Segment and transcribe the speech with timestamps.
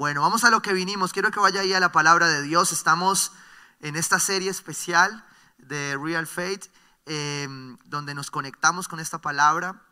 [0.00, 1.12] Bueno, vamos a lo que vinimos.
[1.12, 2.72] Quiero que vaya ahí a la palabra de Dios.
[2.72, 3.32] Estamos
[3.80, 5.26] en esta serie especial
[5.58, 6.72] de Real Faith,
[7.04, 9.82] em, donde nos conectamos con esta palabra.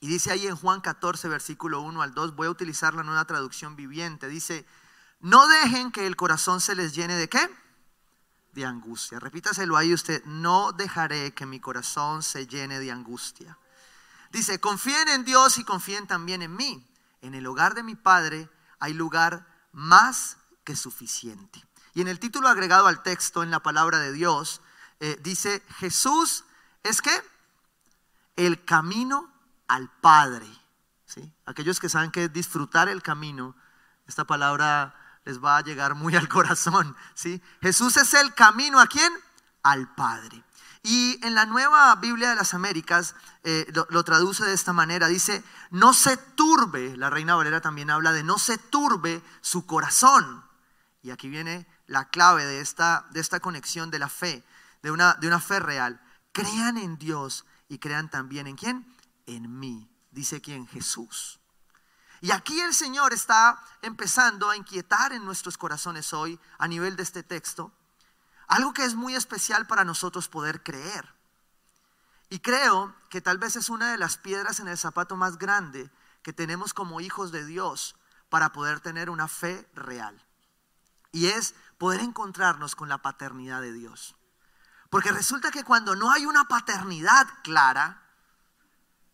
[0.00, 3.26] Y dice ahí en Juan 14, versículo 1 al 2, voy a utilizar la nueva
[3.26, 4.26] traducción viviente.
[4.26, 4.64] Dice,
[5.20, 7.46] no dejen que el corazón se les llene de qué?
[8.54, 9.20] De angustia.
[9.20, 13.58] Repítaselo ahí usted, no dejaré que mi corazón se llene de angustia.
[14.30, 16.88] Dice, confíen en Dios y confíen también en mí.
[17.20, 18.48] En el hogar de mi Padre
[18.82, 21.64] hay lugar más que suficiente.
[21.94, 24.60] Y en el título agregado al texto, en la palabra de Dios,
[24.98, 26.44] eh, dice, Jesús
[26.82, 27.12] es que
[28.34, 29.32] el camino
[29.68, 30.48] al Padre.
[31.06, 31.32] ¿sí?
[31.46, 33.54] Aquellos que saben que disfrutar el camino,
[34.08, 36.96] esta palabra les va a llegar muy al corazón.
[37.14, 37.40] ¿sí?
[37.60, 39.12] Jesús es el camino a quién?
[39.62, 40.42] Al Padre.
[40.82, 45.06] Y en la nueva Biblia de las Américas eh, lo, traduce de esta manera.
[45.06, 50.44] Dice, no se turbe, la Reina Valera también habla de no se turbe su corazón.
[51.02, 54.44] Y aquí viene la clave de esta, de esta conexión de la fe,
[54.82, 56.00] de una, de una fe real.
[56.32, 58.96] Crean en Dios y crean también en quién?
[59.26, 61.38] En mí, dice quién, Jesús.
[62.20, 67.04] Y aquí el Señor está empezando a inquietar en nuestros corazones hoy a nivel de
[67.04, 67.72] este texto
[68.52, 71.14] algo que es muy especial para nosotros poder creer.
[72.28, 75.90] Y creo que tal vez es una de las piedras en el zapato más grande
[76.22, 77.96] que tenemos como hijos de Dios
[78.28, 80.22] para poder tener una fe real.
[81.12, 84.16] Y es poder encontrarnos con la paternidad de Dios.
[84.90, 88.02] Porque resulta que cuando no hay una paternidad clara,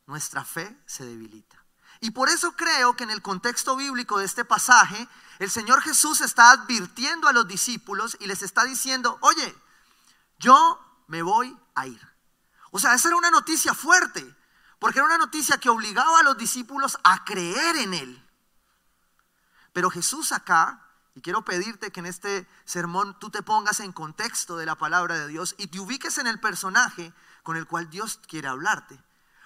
[0.06, 1.57] nuestra fe se debilita.
[2.00, 6.20] Y por eso creo que en el contexto bíblico de este pasaje, el Señor Jesús
[6.20, 9.54] está advirtiendo a los discípulos y les está diciendo, oye,
[10.38, 12.00] yo me voy a ir.
[12.70, 14.36] O sea, esa era una noticia fuerte,
[14.78, 18.24] porque era una noticia que obligaba a los discípulos a creer en Él.
[19.72, 24.56] Pero Jesús acá, y quiero pedirte que en este sermón tú te pongas en contexto
[24.56, 27.12] de la palabra de Dios y te ubiques en el personaje
[27.42, 29.00] con el cual Dios quiere hablarte.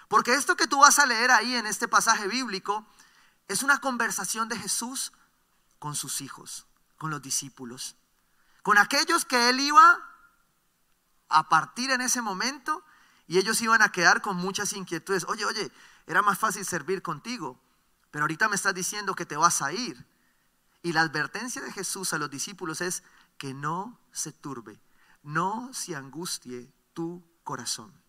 [0.07, 2.85] Porque esto que tú vas a leer ahí en este pasaje bíblico
[3.47, 5.11] es una conversación de Jesús
[5.79, 6.65] con sus hijos,
[6.97, 7.95] con los discípulos,
[8.61, 9.99] con aquellos que él iba
[11.29, 12.83] a partir en ese momento
[13.27, 15.25] y ellos iban a quedar con muchas inquietudes.
[15.27, 15.71] Oye, oye,
[16.07, 17.59] era más fácil servir contigo,
[18.11, 20.05] pero ahorita me estás diciendo que te vas a ir.
[20.81, 23.03] Y la advertencia de Jesús a los discípulos es
[23.37, 24.79] que no se turbe,
[25.23, 28.02] no se angustie tu corazón.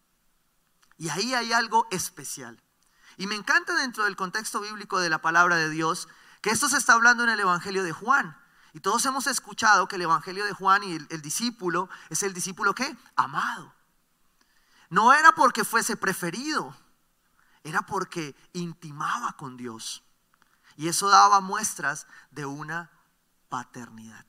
[0.97, 2.63] Y ahí hay algo especial.
[3.17, 6.09] Y me encanta dentro del contexto bíblico de la palabra de Dios
[6.41, 8.37] que esto se está hablando en el Evangelio de Juan.
[8.75, 12.75] Y todos hemos escuchado que el Evangelio de Juan y el, discípulo es el discípulo
[12.75, 13.73] que amado.
[14.91, 16.77] No era porque fuese preferido,
[17.63, 20.03] era porque intimaba con Dios.
[20.77, 22.91] Y eso daba muestras de una
[23.49, 24.27] paternidad.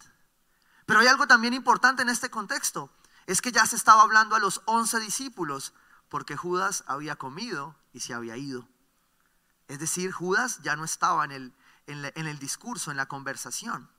[0.85, 2.91] Pero hay algo también importante en este contexto,
[3.25, 5.73] es que ya se estaba hablando a los once discípulos,
[6.15, 8.69] porque Judas había comido y se había ido.
[9.67, 11.53] Es decir, Judas ya no estaba en el,
[11.87, 13.89] en, el discurso, en la conversación.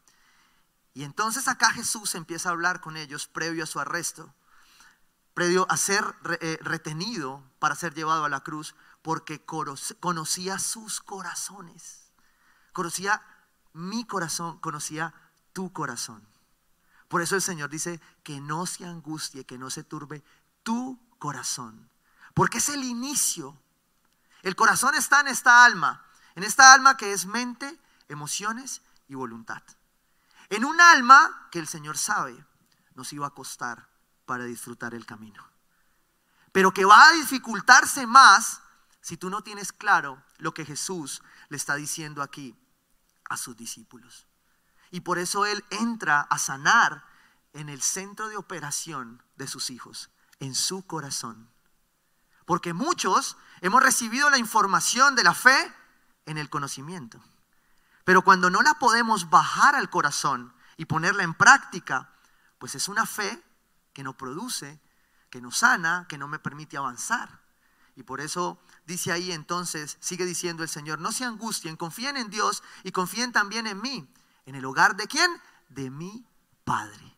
[0.95, 4.35] Y entonces acá Jesús empieza a hablar con ellos previo a su arresto,
[5.35, 6.07] previo a ser
[6.41, 12.13] eh, retenido para ser llevado a la cruz, porque conocía sus corazones.
[12.73, 13.21] Conocía
[13.75, 15.13] mi corazón, conocía
[15.53, 16.27] tu corazón.
[17.09, 20.25] Por eso el Señor dice que no se angustie, que no se turbe
[20.63, 21.91] tu corazón.
[22.37, 23.59] Porque es el inicio.
[24.43, 26.05] El corazón está en esta alma,
[26.35, 27.81] en esta alma que es mente,
[28.11, 29.63] emociones y voluntad.
[30.51, 32.37] En un alma que el Señor sabe
[32.95, 33.89] nos iba a costar
[34.27, 35.49] para disfrutar el camino.
[36.53, 38.61] Pero que va a dificultarse más
[39.01, 42.55] si tú no tienes claro lo que Jesús le está diciendo aquí
[43.31, 44.27] a sus discípulos.
[44.91, 47.03] Y por eso Él entra a sanar
[47.55, 51.56] en el centro de operación de sus hijos, en su corazón.
[52.47, 55.75] Porque muchos hemos recibido la información de la fe
[56.25, 57.21] en el conocimiento.
[58.05, 62.11] Pero cuando no la podemos bajar al corazón y ponerla en práctica,
[62.59, 63.43] pues es una fe
[63.93, 64.81] que no produce,
[65.29, 67.41] que no sana, que no me permite avanzar.
[67.97, 72.31] Y por eso dice ahí entonces, sigue diciendo el Señor, no se angustien, confíen en
[72.31, 74.09] Dios y confíen también en mí.
[74.45, 75.31] ¿En el hogar de quién?
[75.69, 76.25] De mi
[76.65, 77.16] Padre.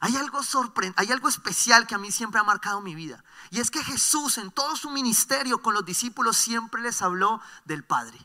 [0.00, 3.24] Hay algo sorprendente, hay algo especial que a mí siempre ha marcado mi vida.
[3.50, 7.84] Y es que Jesús en todo su ministerio con los discípulos siempre les habló del
[7.84, 8.18] Padre.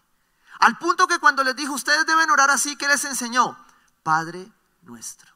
[0.60, 3.58] Al punto que cuando les dijo, ustedes deben orar así, ¿qué les enseñó?
[4.04, 4.52] Padre
[4.82, 5.34] nuestro.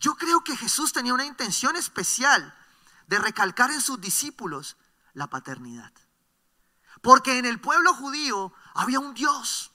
[0.00, 2.54] Yo creo que Jesús tenía una intención especial
[3.06, 4.76] de recalcar en sus discípulos
[5.14, 5.92] la paternidad.
[7.02, 9.72] Porque en el pueblo judío había un Dios,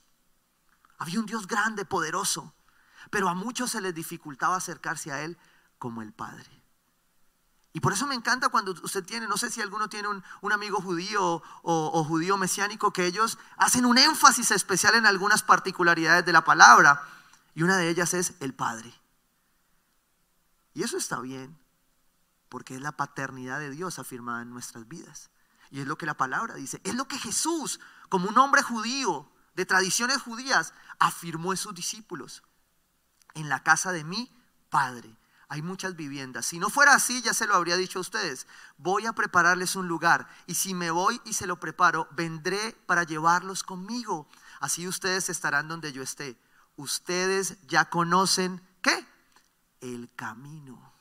[0.98, 2.54] Había un Dios grande, poderoso,
[3.16, 5.38] pero a muchos se les dificultaba acercarse a Él
[5.78, 6.52] como el Padre.
[7.72, 10.82] Y por eso me encanta cuando usted tiene, no sé si alguno tiene un, amigo
[10.82, 16.44] judío o, judío mesiánico, que ellos hacen un énfasis especial en algunas particularidades de la
[16.44, 17.08] palabra.
[17.54, 18.94] Y una de ellas es el Padre.
[20.74, 21.58] Y eso está bien,
[22.50, 25.30] porque es la paternidad de Dios afirmada en nuestras vidas.
[25.72, 26.82] Y es lo que la palabra dice.
[26.84, 27.80] Es lo que Jesús,
[28.10, 32.44] como un hombre judío, de tradiciones judías, afirmó en sus discípulos.
[33.36, 34.32] En la casa de mi
[34.70, 35.16] Padre
[35.48, 36.46] hay muchas viviendas.
[36.46, 38.48] Si no fuera así, ya se lo habría dicho a ustedes.
[38.78, 40.28] Voy a prepararles un lugar.
[40.48, 44.28] Y si me voy y se lo preparo, vendré para llevarlos conmigo.
[44.60, 46.38] Así ustedes estarán donde yo esté.
[46.78, 49.06] Ustedes ya conocen, ¿qué?
[49.82, 50.94] El camino.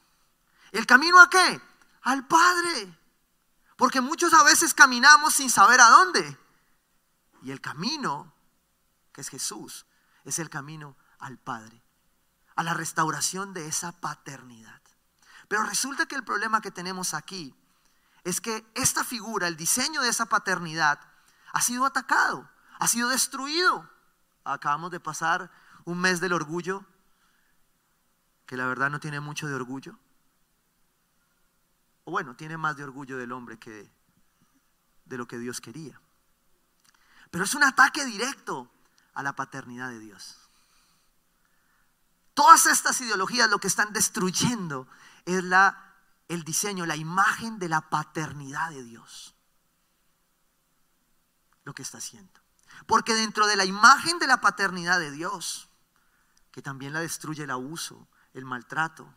[0.72, 1.60] ¿El camino a qué?
[2.02, 2.98] Al Padre.
[3.76, 6.38] Porque muchos a veces caminamos sin saber a dónde.
[7.42, 8.32] Y el camino,
[9.12, 9.86] que es Jesús,
[10.24, 11.82] es el camino al Padre,
[12.56, 14.80] a la restauración de esa paternidad.
[15.48, 17.54] Pero resulta que el problema que tenemos aquí
[18.24, 21.00] es que esta figura, el diseño de esa paternidad,
[21.52, 22.48] ha sido atacado,
[22.78, 23.88] ha sido destruido.
[24.44, 25.50] Acabamos de pasar
[25.84, 26.84] un mes del orgullo,
[28.46, 29.98] que la verdad no tiene mucho de orgullo.
[32.04, 33.90] O bueno, tiene más de orgullo del hombre que
[35.04, 36.00] de lo que Dios quería.
[37.30, 38.70] Pero es un ataque directo
[39.14, 40.43] a la paternidad de Dios.
[42.34, 44.88] Todas estas ideologías lo que están destruyendo
[45.24, 45.94] es la,
[46.28, 49.34] el diseño, la imagen de la paternidad de Dios.
[51.62, 52.40] Lo que está haciendo.
[52.86, 55.68] Porque dentro de la imagen de la paternidad de Dios,
[56.50, 59.12] que también la destruye el abuso, el maltrato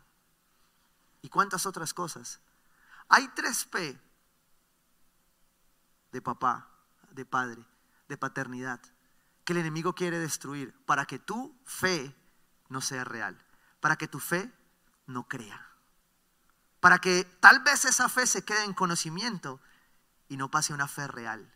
[1.24, 2.40] y cuántas otras cosas,
[3.10, 4.00] hay tres P
[6.12, 6.69] de papá,
[7.12, 7.66] de padre,
[8.08, 8.80] de paternidad,
[9.44, 12.16] que el enemigo quiere destruir para que tu fe
[12.69, 13.38] no sea real,
[13.80, 14.52] para que tu fe
[15.06, 15.68] no crea,
[16.80, 19.60] para que tal vez esa fe se quede en conocimiento
[20.28, 21.54] y no pase una fe real,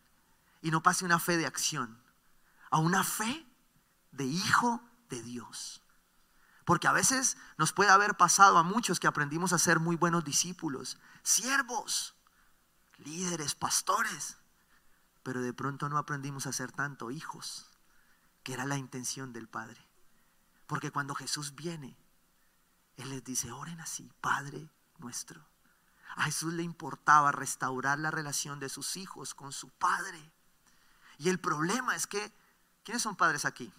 [0.60, 2.02] y no pase una fe de acción,
[2.70, 3.46] a una fe
[4.12, 5.82] de hijo de Dios.
[6.64, 10.24] Porque a veces nos puede haber pasado a muchos que aprendimos a ser muy buenos
[10.24, 12.14] discípulos, siervos,
[12.98, 14.38] líderes, pastores,
[15.22, 17.68] pero de pronto no aprendimos a ser tanto hijos,
[18.42, 19.84] que era la intención del Padre.
[20.66, 21.96] Porque cuando Jesús viene,
[22.96, 24.68] Él les dice, oren así, Padre
[24.98, 25.44] nuestro.
[26.16, 30.32] A Jesús le importaba restaurar la relación de sus hijos con su Padre.
[31.18, 32.32] Y el problema es que,
[32.84, 33.72] ¿quiénes son padres aquí?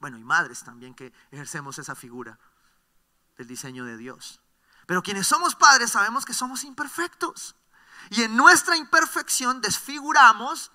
[0.00, 2.38] Bueno, y madres también que ejercemos esa figura
[3.36, 4.40] del diseño de Dios.
[4.86, 7.56] Pero quienes somos padres sabemos que somos imperfectos.
[8.10, 10.70] Y en nuestra imperfección desfiguramos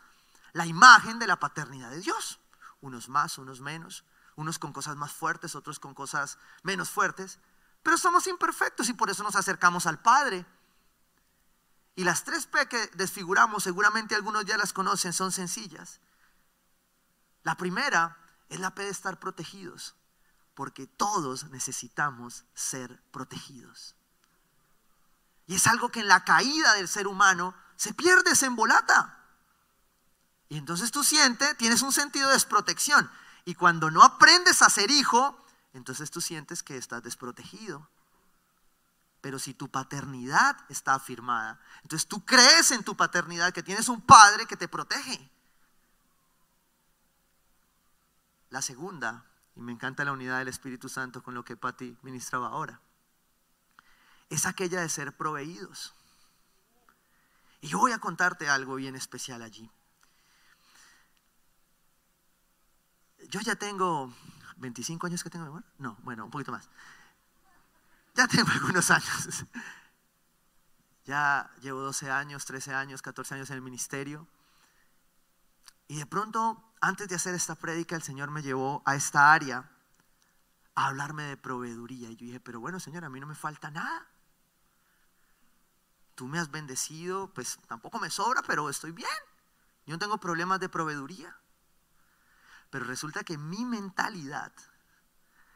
[0.51, 2.39] la imagen de la paternidad de Dios.
[2.81, 4.03] Unos más, unos menos,
[4.35, 7.39] unos con cosas más fuertes, otros con cosas menos fuertes.
[7.81, 10.45] Pero somos imperfectos y por eso nos acercamos al Padre.
[11.95, 15.99] Y las tres P que desfiguramos, seguramente algunos ya las conocen, son sencillas.
[17.43, 18.17] La primera
[18.49, 19.95] es la P de estar protegidos,
[20.55, 23.95] porque todos necesitamos ser protegidos.
[25.45, 29.19] Y es algo que en la caída del ser humano se pierde, se embolata.
[30.49, 33.11] Y entonces tú sientes, tienes un sentido de desprotección.
[33.45, 35.37] Y cuando no aprendes a ser hijo,
[35.73, 37.87] entonces tú sientes que estás desprotegido.
[39.21, 44.01] Pero si tu paternidad está afirmada, entonces tú crees en tu paternidad, que tienes un
[44.01, 45.29] padre que te protege.
[48.49, 52.47] La segunda, y me encanta la unidad del Espíritu Santo con lo que Patti ministraba
[52.47, 52.81] ahora,
[54.29, 55.93] es aquella de ser proveídos.
[57.61, 59.71] Y yo voy a contarte algo bien especial allí.
[63.33, 64.13] Yo ya tengo
[64.57, 65.67] 25 años que tengo memoria.
[65.79, 66.69] No, bueno, un poquito más.
[68.13, 69.45] Ya tengo algunos años.
[71.05, 74.27] Ya llevo 12 años, 13 años, 14 años en el ministerio.
[75.87, 79.67] Y de pronto antes de hacer esta prédica, el Señor me llevó a esta área
[80.75, 82.11] a hablarme de proveeduría.
[82.11, 84.05] Y yo dije, pero bueno, Señor, a mí no me falta nada.
[86.13, 89.09] Tú me has bendecido, pues tampoco me sobra, pero estoy bien.
[89.87, 91.35] Yo no tengo problemas de proveeduría.
[92.73, 94.51] Pero resulta que mi mentalidad,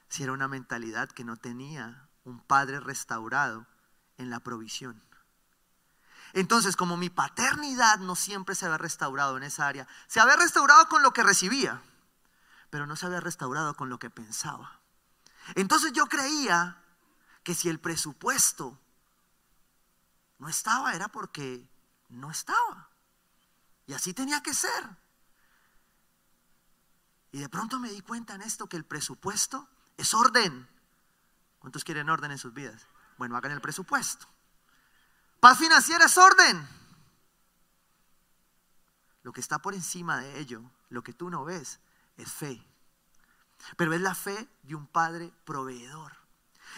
[0.07, 3.65] si era una mentalidad que no tenía un padre restaurado
[4.19, 5.01] en la provisión.
[6.33, 10.87] Entonces, como mi paternidad no siempre se había restaurado en esa área, se había restaurado
[10.89, 11.81] con lo que recibía,
[12.69, 14.79] pero no se había restaurado con lo que pensaba.
[15.55, 16.83] Entonces yo creía
[17.41, 18.79] que si el presupuesto
[20.37, 21.67] no estaba era porque
[22.09, 22.91] no estaba.
[23.87, 25.06] Y así tenía que ser.
[27.37, 30.67] Y de pronto me di cuenta en esto que el presupuesto es orden.
[31.59, 32.87] ¿Cuántos quieren orden en sus vidas?
[33.19, 34.27] Bueno, hagan el presupuesto.
[35.39, 36.67] Paz financiera es orden.
[39.21, 41.79] Lo que está por encima de ello, lo que tú no ves,
[42.15, 42.59] es fe.
[43.75, 46.17] Pero es la fe de un padre proveedor.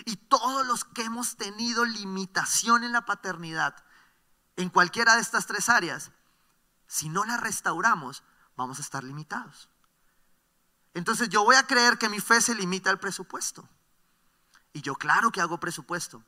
[0.03, 3.81] Y todos los que hemos tenido limitación en la paternidad,
[4.57, 6.11] en cualquiera de estas tres áreas,
[6.85, 8.23] si no la restauramos,
[8.57, 9.69] vamos a estar limitados.
[10.99, 13.65] Entonces yo voy a creer que mi fe se limita al presupuesto.
[14.73, 16.21] Y yo claro que hago presupuesto.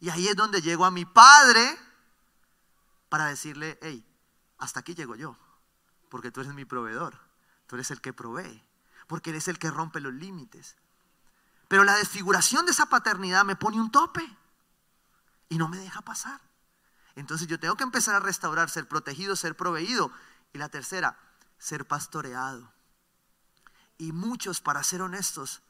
[0.00, 1.78] Y ahí es donde llego a mi padre
[3.08, 4.04] para decirle, hey,
[4.58, 5.38] hasta aquí llego yo,
[6.08, 7.16] porque tú eres mi proveedor,
[7.68, 8.64] tú eres el que provee,
[9.06, 10.74] porque eres el que rompe los límites.
[11.68, 14.28] Pero la desfiguración de esa paternidad me pone un tope
[15.48, 16.40] y no me deja pasar.
[17.14, 20.10] Entonces yo tengo que empezar a restaurar, ser protegido, ser proveído.
[20.52, 21.16] Y la tercera,
[21.58, 22.74] ser pastoreado.
[23.98, 25.62] Y muchos, para ser honestos,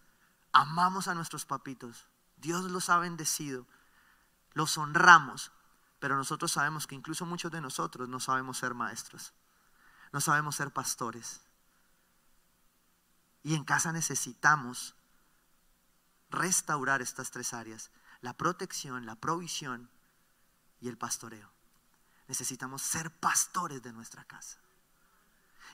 [0.53, 2.07] amamos a nuestros papitos.
[2.37, 3.67] Dios los ha bendecido.
[4.53, 5.53] Los honramos.
[5.99, 9.33] Pero nosotros sabemos que incluso muchos de nosotros no sabemos ser maestros.
[10.13, 11.41] No sabemos ser pastores.
[13.43, 14.95] Y en casa necesitamos
[16.31, 17.91] restaurar estas tres áreas.
[18.21, 19.89] La protección, la provisión
[20.81, 21.51] y el pastoreo.
[22.29, 24.59] Necesitamos ser pastores de nuestra casa.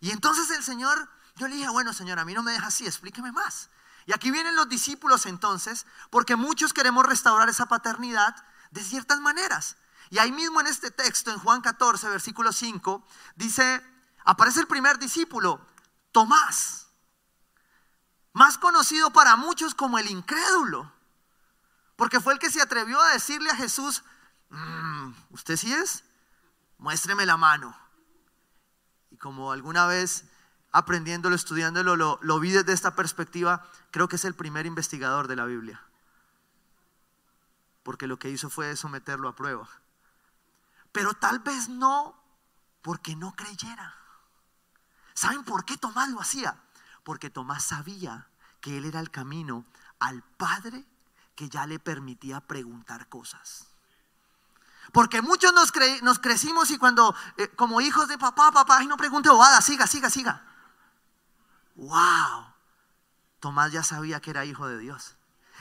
[0.00, 2.86] Y entonces el Señor, yo le dije, bueno Señor, a mí no me deja así,
[2.86, 3.70] explíqueme más.
[4.06, 8.34] Y aquí vienen los discípulos entonces, porque muchos queremos restaurar esa paternidad
[8.70, 9.76] de ciertas maneras.
[10.10, 13.82] Y ahí mismo en este texto, en Juan 14, versículo 5, dice,
[14.24, 15.66] aparece el primer discípulo,
[16.10, 16.88] Tomás,
[18.32, 20.92] más conocido para muchos como el incrédulo,
[21.96, 24.02] porque fue el que se atrevió a decirle a Jesús,
[24.50, 26.04] mm, ¿usted sí es?
[26.78, 27.76] Muéstreme la mano.
[29.10, 30.24] Y como alguna vez
[30.72, 35.44] aprendiéndolo, estudiándolo, lo, vi desde esta perspectiva, creo que es el primer investigador de la
[35.44, 35.82] Biblia.
[37.82, 39.68] Porque lo que hizo fue someterlo a prueba.
[40.90, 42.16] Pero tal vez no
[42.80, 43.94] porque no creyera.
[45.14, 46.56] ¿Saben por qué Tomás lo hacía?
[47.04, 48.28] Porque Tomás sabía
[48.60, 49.66] que él era el camino
[49.98, 50.84] al Padre
[51.34, 53.66] que ya le permitía preguntar cosas.
[54.92, 58.96] Porque muchos nos, nos crecimos y cuando, eh, como hijos de papá, papá, y no
[58.96, 60.51] pregunte bobada, siga, siga, siga.
[61.74, 62.52] ¡Wow!
[63.40, 65.16] Tomás ya sabía que era hijo de Dios.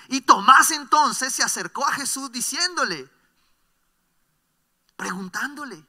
[0.07, 3.09] Y Tomás entonces se acercó a Jesús diciéndole,
[4.95, 5.85] preguntándole.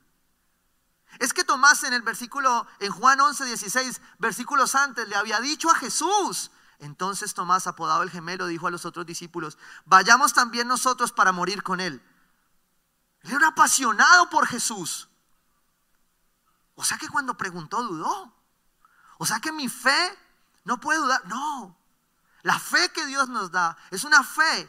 [1.18, 5.70] Es que Tomás en el versículo, en Juan 11, 16, versículos antes, le había dicho
[5.70, 6.50] a Jesús.
[6.78, 11.62] Entonces Tomás, apodado el gemelo, dijo a los otros discípulos, vayamos también nosotros para morir
[11.62, 12.02] con él.
[13.22, 15.08] Él era apasionado por Jesús.
[16.74, 18.41] O sea que cuando preguntó dudó.
[19.22, 20.18] O sea que mi fe
[20.64, 21.24] no puede dudar.
[21.28, 21.76] No.
[22.42, 24.68] La fe que Dios nos da es una fe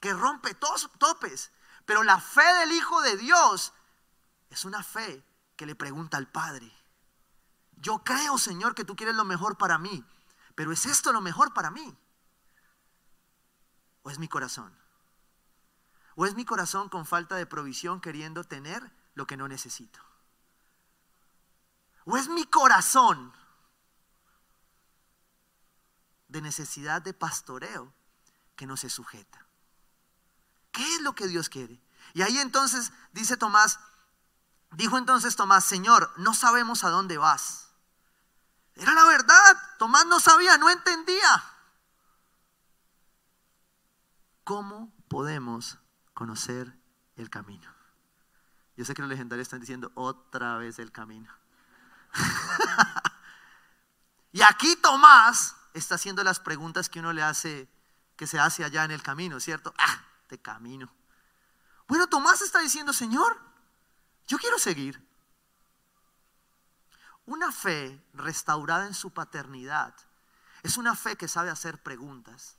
[0.00, 1.52] que rompe todos topes.
[1.84, 3.74] Pero la fe del Hijo de Dios
[4.48, 5.22] es una fe
[5.56, 6.74] que le pregunta al Padre.
[7.82, 10.02] Yo creo, Señor, que tú quieres lo mejor para mí.
[10.54, 11.94] Pero ¿es esto lo mejor para mí?
[14.04, 14.74] ¿O es mi corazón?
[16.14, 20.00] ¿O es mi corazón con falta de provisión queriendo tener lo que no necesito?
[22.06, 23.34] ¿O es mi corazón
[26.32, 27.92] de necesidad de pastoreo
[28.56, 29.46] que no se sujeta?
[30.72, 31.80] ¿Qué es lo que Dios quiere?
[32.14, 33.78] Y ahí entonces dice Tomás,
[34.72, 37.68] dijo entonces Tomás, Señor, no sabemos a dónde vas.
[38.74, 41.44] Era la verdad, Tomás no sabía, no entendía.
[44.44, 45.78] ¿Cómo podemos
[46.14, 46.74] conocer
[47.16, 47.70] el camino?
[48.76, 51.30] Yo sé que los legendarios están diciendo otra vez el camino.
[54.32, 57.68] y aquí Tomás está haciendo las preguntas que uno le hace,
[58.16, 59.74] que se hace allá en el camino, ¿cierto?
[59.78, 60.92] Ah, de camino.
[61.88, 63.38] Bueno, Tomás está diciendo, Señor,
[64.26, 65.06] yo quiero seguir.
[67.26, 69.94] Una fe restaurada en su paternidad
[70.62, 72.56] es una fe que sabe hacer preguntas.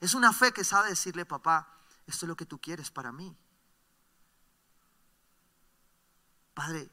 [0.00, 1.68] Es una fe que sabe decirle, papá,
[2.06, 3.36] esto es lo que tú quieres para mí.
[6.52, 6.88] Padre,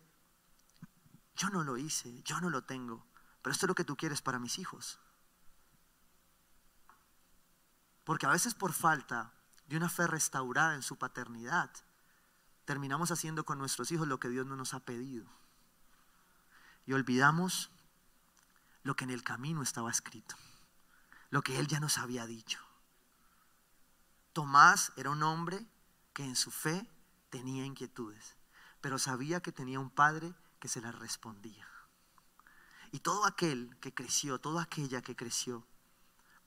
[1.35, 3.05] yo no lo hice, yo no lo tengo,
[3.41, 4.99] pero esto es lo que tú quieres para mis hijos.
[8.11, 9.31] Porque a veces por falta
[9.67, 11.71] de una fe restaurada en su paternidad,
[12.65, 15.25] terminamos haciendo con nuestros hijos lo que Dios no nos ha pedido.
[16.85, 17.71] Y olvidamos
[18.83, 20.35] lo que en el camino estaba escrito,
[21.29, 22.59] lo que Él ya nos había dicho.
[24.33, 25.65] Tomás era un hombre
[26.11, 26.85] que en su fe
[27.29, 28.35] tenía inquietudes,
[28.81, 31.65] pero sabía que tenía un padre que se las respondía.
[32.91, 35.65] Y todo aquel que creció, toda aquella que creció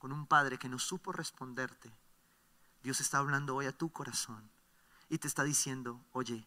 [0.05, 1.91] con un padre que no supo responderte,
[2.83, 4.47] Dios está hablando hoy a tu corazón
[5.09, 6.45] y te está diciendo, oye,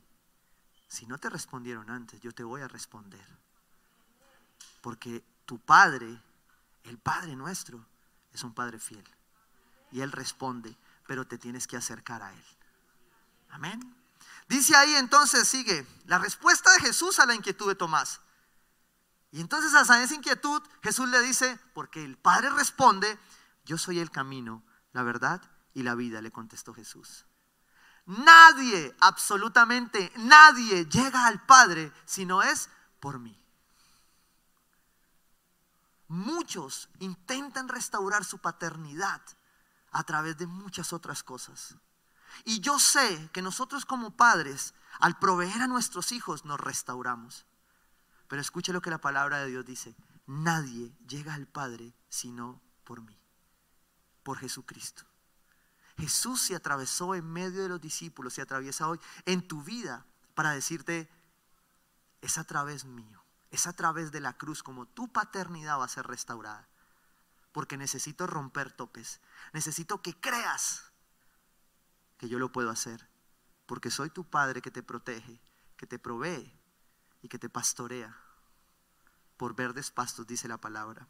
[0.86, 3.26] si no te respondieron antes, yo te voy a responder.
[4.80, 6.22] Porque tu Padre,
[6.84, 7.84] el Padre nuestro,
[8.32, 9.02] es un Padre fiel.
[9.90, 10.76] Y Él responde,
[11.08, 12.44] pero te tienes que acercar a Él.
[13.48, 13.92] Amén.
[14.46, 18.20] Dice ahí entonces, sigue, la respuesta de Jesús a la inquietud de Tomás.
[19.32, 23.18] Y entonces a esa inquietud Jesús le dice, porque el Padre responde,
[23.68, 25.42] yo soy el camino, la verdad
[25.74, 27.26] y la vida, le contestó Jesús.
[28.06, 33.38] Nadie, absolutamente nadie llega al Padre si no es por mí.
[36.08, 39.20] Muchos intentan restaurar su paternidad
[39.90, 41.76] a través de muchas otras cosas.
[42.46, 47.44] Y yo sé que nosotros como padres, al proveer a nuestros hijos, nos restauramos.
[48.28, 49.94] Pero escuche lo que la palabra de Dios dice.
[50.26, 53.17] Nadie llega al Padre sino por mí,
[54.28, 55.04] por Jesucristo.
[55.96, 60.04] Jesús se atravesó en medio de los discípulos, se atraviesa hoy en tu vida
[60.34, 61.08] para decirte,
[62.20, 65.88] es a través mío, es a través de la cruz como tu paternidad va a
[65.88, 66.68] ser restaurada.
[67.52, 69.22] Porque necesito romper topes,
[69.54, 70.92] necesito que creas
[72.18, 73.08] que yo lo puedo hacer,
[73.64, 75.40] porque soy tu Padre que te protege,
[75.78, 76.52] que te provee
[77.22, 78.14] y que te pastorea
[79.38, 81.08] por verdes pastos, dice la palabra.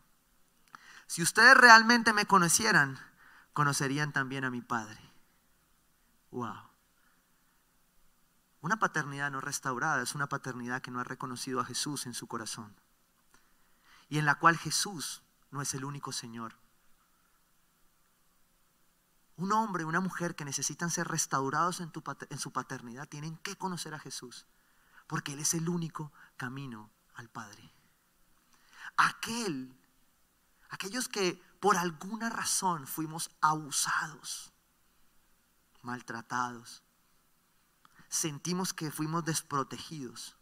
[1.09, 2.99] Si ustedes realmente me conocieran,
[3.55, 5.01] conocerían también a mi Padre.
[6.31, 6.69] Wow.
[8.61, 12.27] Una paternidad no restaurada es una paternidad que no ha reconocido a Jesús en su
[12.27, 12.77] corazón
[14.11, 16.57] y en la cual Jesús no es el único Señor.
[19.37, 21.91] Un hombre, una mujer que necesitan ser restaurados en,
[22.29, 24.47] en su paternidad tienen que conocer a Jesús,
[25.07, 27.73] porque Él es el único camino al Padre.
[28.97, 29.78] Aquel,
[30.69, 34.53] aquellos que por alguna razón fuimos abusados,
[35.83, 36.83] maltratados,
[38.09, 40.37] sentimos que fuimos desprotegidos.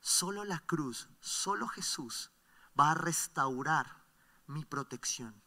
[0.00, 2.30] Solo la cruz, solo Jesús
[2.78, 4.04] va a restaurar
[4.46, 5.40] mi protección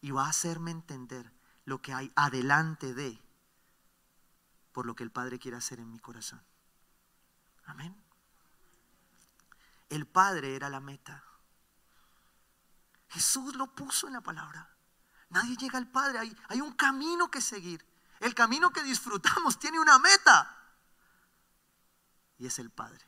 [0.00, 1.32] y va a hacerme entender
[1.64, 3.22] lo que hay adelante de
[4.72, 6.42] por lo que el Padre quiere hacer en mi corazón.
[7.66, 7.94] Amén.
[9.88, 11.24] El Padre era la meta.
[13.10, 14.68] Jesús lo puso en la palabra.
[15.30, 17.84] Nadie llega al Padre, hay, un camino que seguir.
[18.20, 20.56] El camino que disfrutamos tiene una meta.
[22.38, 23.04] Y es el Padre.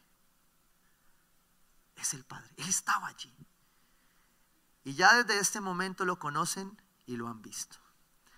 [1.96, 2.52] Es el Padre.
[2.56, 3.34] Él estaba allí.
[4.84, 7.78] Y ya desde este momento lo conocen y lo han visto.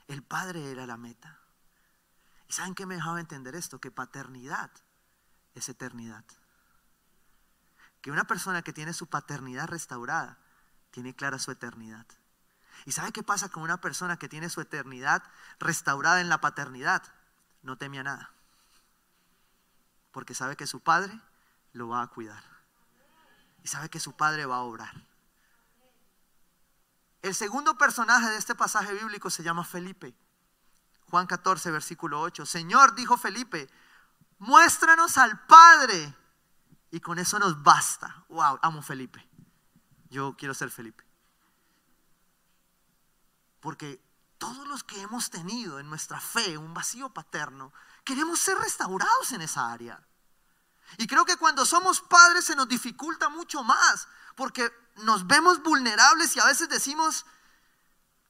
[0.06, 1.40] El Padre era la meta.
[2.46, 3.80] ¿Y saben qué me dejaba entender esto?
[3.80, 4.70] Que paternidad
[5.54, 6.24] es eternidad.
[8.02, 10.43] Que una persona que tiene su paternidad restaurada
[10.94, 12.06] tiene clara su eternidad.
[12.84, 15.24] ¿Y sabe qué pasa con una persona que tiene su eternidad
[15.58, 17.02] restaurada en la paternidad?
[17.62, 18.30] No teme a nada.
[20.12, 21.20] Porque sabe que su padre
[21.72, 22.44] lo va a cuidar.
[23.64, 24.94] Y sabe que su padre va a obrar.
[27.22, 30.14] El segundo personaje de este pasaje bíblico se llama Felipe.
[31.10, 32.46] Juan 14, versículo 8.
[32.46, 33.68] Señor, dijo Felipe,
[34.38, 36.14] muéstranos al Padre.
[36.92, 38.24] Y con eso nos basta.
[38.28, 39.33] Wow, amo Felipe.
[40.14, 41.04] Yo quiero ser Felipe.
[43.58, 44.00] Porque
[44.38, 47.72] todos los que hemos tenido en nuestra fe un vacío paterno,
[48.04, 50.00] queremos ser restaurados en esa área.
[50.98, 56.36] Y creo que cuando somos padres se nos dificulta mucho más, porque nos vemos vulnerables
[56.36, 57.26] y a veces decimos,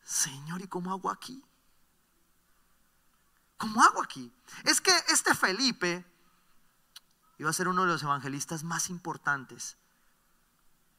[0.03, 1.45] Señor, ¿y cómo hago aquí?
[3.59, 4.33] ¿Cómo hago aquí?
[4.63, 6.11] Es que este Felipe
[7.37, 9.77] iba a ser uno de los evangelistas más importantes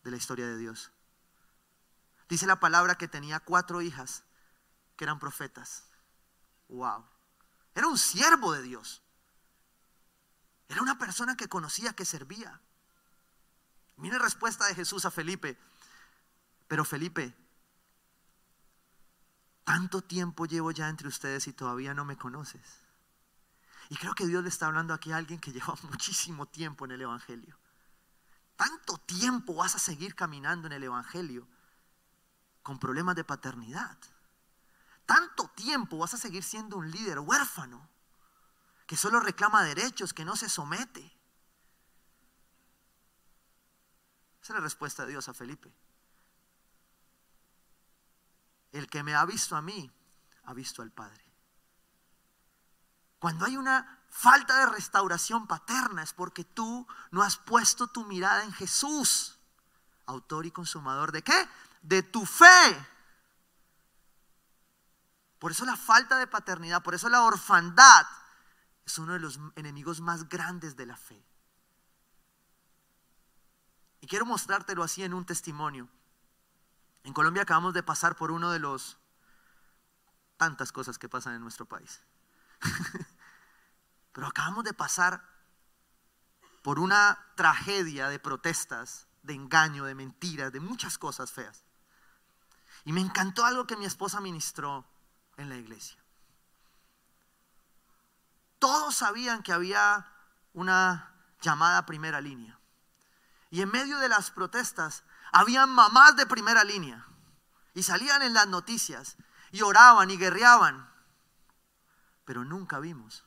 [0.05, 0.91] de la historia de Dios.
[2.29, 4.23] Dice la palabra que tenía cuatro hijas
[4.95, 5.83] que eran profetas.
[6.69, 7.03] Wow.
[7.73, 9.01] Era un siervo de Dios.
[10.69, 12.61] Era una persona que conocía, que servía.
[13.97, 15.57] Mire respuesta de Jesús a Felipe.
[16.67, 17.35] Pero Felipe,
[19.63, 22.79] tanto tiempo llevo ya entre ustedes y todavía no me conoces.
[23.89, 26.91] Y creo que Dios le está hablando aquí a alguien que lleva muchísimo tiempo en
[26.91, 27.57] el Evangelio.
[29.15, 31.47] ¿Tanto tiempo vas a seguir caminando en el Evangelio
[32.61, 33.97] con problemas de paternidad?
[35.05, 37.89] ¿Tanto tiempo vas a seguir siendo un líder huérfano
[38.85, 41.05] que solo reclama derechos, que no se somete?
[44.41, 45.73] Esa es la respuesta de Dios a Felipe.
[48.73, 49.89] El que me ha visto a mí,
[50.43, 51.24] ha visto al Padre.
[53.19, 58.43] Cuando hay una falta de restauración paterna es porque tú no has puesto tu mirada
[58.43, 59.39] en Jesús.
[60.07, 61.49] autor y consumador de qué?
[61.81, 62.87] De tu fe.
[65.39, 68.05] Por eso la falta de paternidad, por eso la orfandad
[68.85, 71.25] es uno de los enemigos más grandes de la fe.
[73.99, 75.89] Y quiero mostrártelo así en un testimonio.
[77.03, 78.97] En Colombia acabamos de pasar por uno de los
[80.37, 82.01] tantas cosas que pasan en nuestro país.
[84.13, 85.23] Pero acabamos de pasar
[86.63, 91.63] por una tragedia de protestas, de engaño, de mentiras, de muchas cosas feas.
[92.85, 94.85] Y me encantó algo que mi esposa ministró
[95.37, 95.97] en la iglesia.
[98.59, 100.07] Todos sabían que había
[100.53, 102.57] una llamada primera línea.
[103.51, 107.05] Y en medio de las protestas, habían mamás de primera línea.
[107.73, 109.17] Y salían en las noticias.
[109.51, 110.89] Y oraban y guerreaban.
[112.25, 113.23] Pero nunca vimos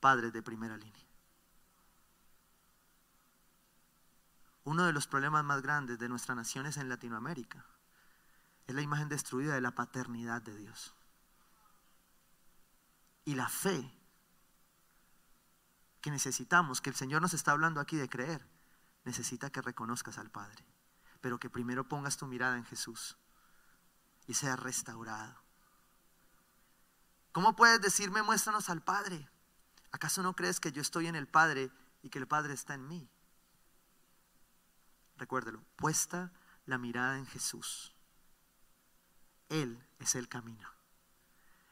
[0.00, 1.06] padres de primera línea.
[4.64, 7.64] Uno de los problemas más grandes de nuestra nación es en Latinoamérica.
[8.66, 10.94] Es la imagen destruida de la paternidad de Dios.
[13.24, 13.94] Y la fe
[16.00, 18.46] que necesitamos, que el Señor nos está hablando aquí de creer,
[19.04, 20.64] necesita que reconozcas al Padre,
[21.20, 23.16] pero que primero pongas tu mirada en Jesús
[24.26, 25.47] y seas restaurado.
[27.38, 29.30] ¿Cómo puedes decirme, muéstranos al Padre?
[29.92, 31.70] ¿Acaso no crees que yo estoy en el Padre
[32.02, 33.08] y que el Padre está en mí?
[35.16, 36.32] Recuérdelo, puesta
[36.66, 37.94] la mirada en Jesús.
[39.48, 40.68] Él es el camino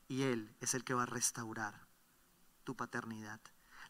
[0.07, 1.89] y Él es el que va a restaurar
[2.63, 3.41] tu paternidad.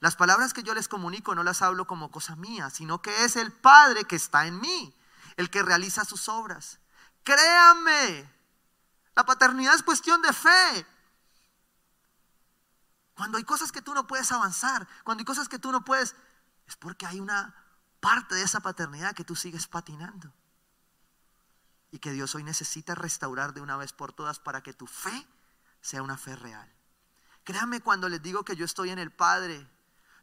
[0.01, 3.37] Las palabras que yo les comunico no las hablo como cosa mía, sino que es
[3.37, 4.97] el Padre que está en mí,
[5.37, 6.79] el que realiza sus obras.
[7.23, 8.33] Créame,
[9.15, 10.96] la paternidad es cuestión de fe.
[13.17, 16.15] Cuando hay cosas que tú no puedes avanzar, cuando hay cosas que tú no puedes,
[16.67, 17.55] es porque hay una
[17.99, 20.33] parte de esa paternidad que tú sigues patinando.
[21.91, 25.27] Y que Dios hoy necesita restaurar de una vez por todas para que tu fe
[25.81, 26.71] sea una fe real.
[27.43, 29.67] Créame cuando les digo que yo estoy en el Padre.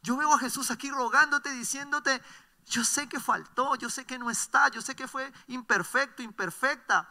[0.02, 2.22] Yo veo a Jesús aquí rogándote, diciéndote,
[2.66, 7.10] yo sé que faltó, yo sé que no está, yo sé que fue imperfecto, imperfecta,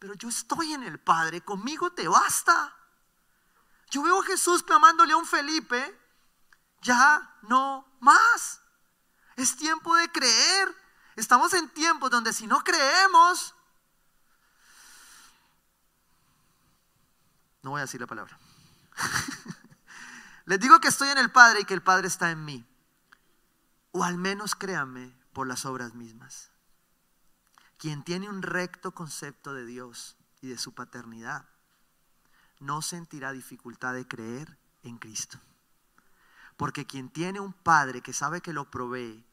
[0.00, 2.74] pero yo estoy en el Padre, conmigo te basta.
[3.90, 5.98] Yo veo a Jesús clamándole a un Felipe,
[6.82, 8.60] ya no más.
[9.36, 10.74] Es tiempo de creer.
[11.14, 13.54] Estamos en tiempos donde si no creemos,
[17.66, 18.38] No voy a decir la palabra.
[20.44, 22.64] Les digo que estoy en el Padre y que el Padre está en mí.
[23.90, 26.52] O al menos créanme por las obras mismas.
[27.76, 31.48] Quien tiene un recto concepto de Dios y de su paternidad,
[32.60, 35.38] no sentirá dificultad de creer en Cristo.
[36.56, 39.24] Porque quien tiene un Padre que sabe que lo provee,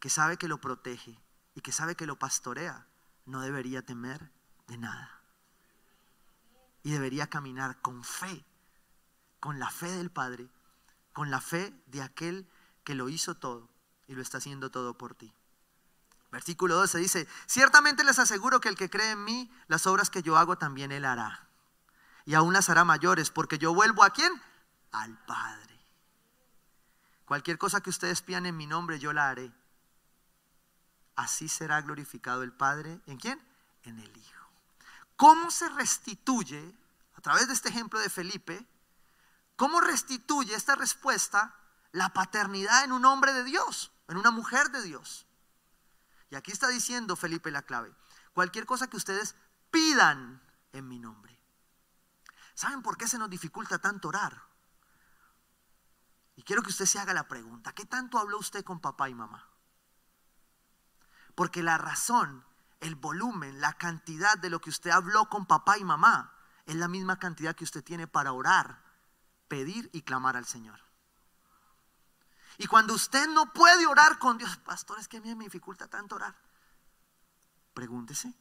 [0.00, 1.18] que sabe que lo protege
[1.54, 2.86] y que sabe que lo pastorea,
[3.26, 4.30] no debería temer
[4.66, 5.18] de nada
[6.82, 8.44] y debería caminar con fe,
[9.40, 10.48] con la fe del Padre,
[11.12, 12.48] con la fe de aquel
[12.84, 13.68] que lo hizo todo
[14.06, 15.32] y lo está haciendo todo por ti.
[16.30, 20.22] Versículo 12 dice, ciertamente les aseguro que el que cree en mí, las obras que
[20.22, 21.47] yo hago también él hará.
[22.28, 24.30] Y aún las hará mayores, porque yo vuelvo a quién?
[24.92, 25.80] Al Padre.
[27.24, 29.50] Cualquier cosa que ustedes pidan en mi nombre, yo la haré.
[31.16, 33.00] Así será glorificado el Padre.
[33.06, 33.40] ¿En quién?
[33.84, 34.46] En el Hijo.
[35.16, 36.74] ¿Cómo se restituye,
[37.14, 38.62] a través de este ejemplo de Felipe,
[39.56, 41.54] cómo restituye esta respuesta
[41.92, 45.24] la paternidad en un hombre de Dios, en una mujer de Dios?
[46.28, 47.90] Y aquí está diciendo Felipe la clave,
[48.34, 49.34] cualquier cosa que ustedes
[49.70, 50.42] pidan
[50.74, 51.27] en mi nombre.
[52.58, 54.42] ¿Saben por qué se nos dificulta tanto orar?
[56.34, 59.14] Y quiero que usted se haga la pregunta, ¿qué tanto habló usted con papá y
[59.14, 59.48] mamá?
[61.36, 62.44] Porque la razón
[62.80, 66.34] el volumen, la cantidad de lo que usted habló con papá y mamá
[66.66, 68.82] es la misma cantidad que usted tiene para orar,
[69.46, 70.80] pedir y clamar al Señor.
[72.56, 75.86] Y cuando usted no puede orar con Dios, pastor, es que a mí me dificulta
[75.86, 76.34] tanto orar.
[77.72, 78.34] Pregúntese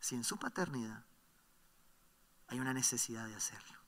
[0.00, 1.04] si en su paternidad
[2.50, 3.78] hay una necesidad de hacerlo.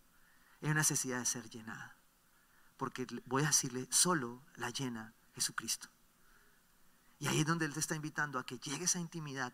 [0.62, 1.96] Hay una necesidad de ser llenada.
[2.76, 5.88] Porque voy a decirle, solo la llena Jesucristo.
[7.18, 9.52] Y ahí es donde Él te está invitando a que llegues a intimidad,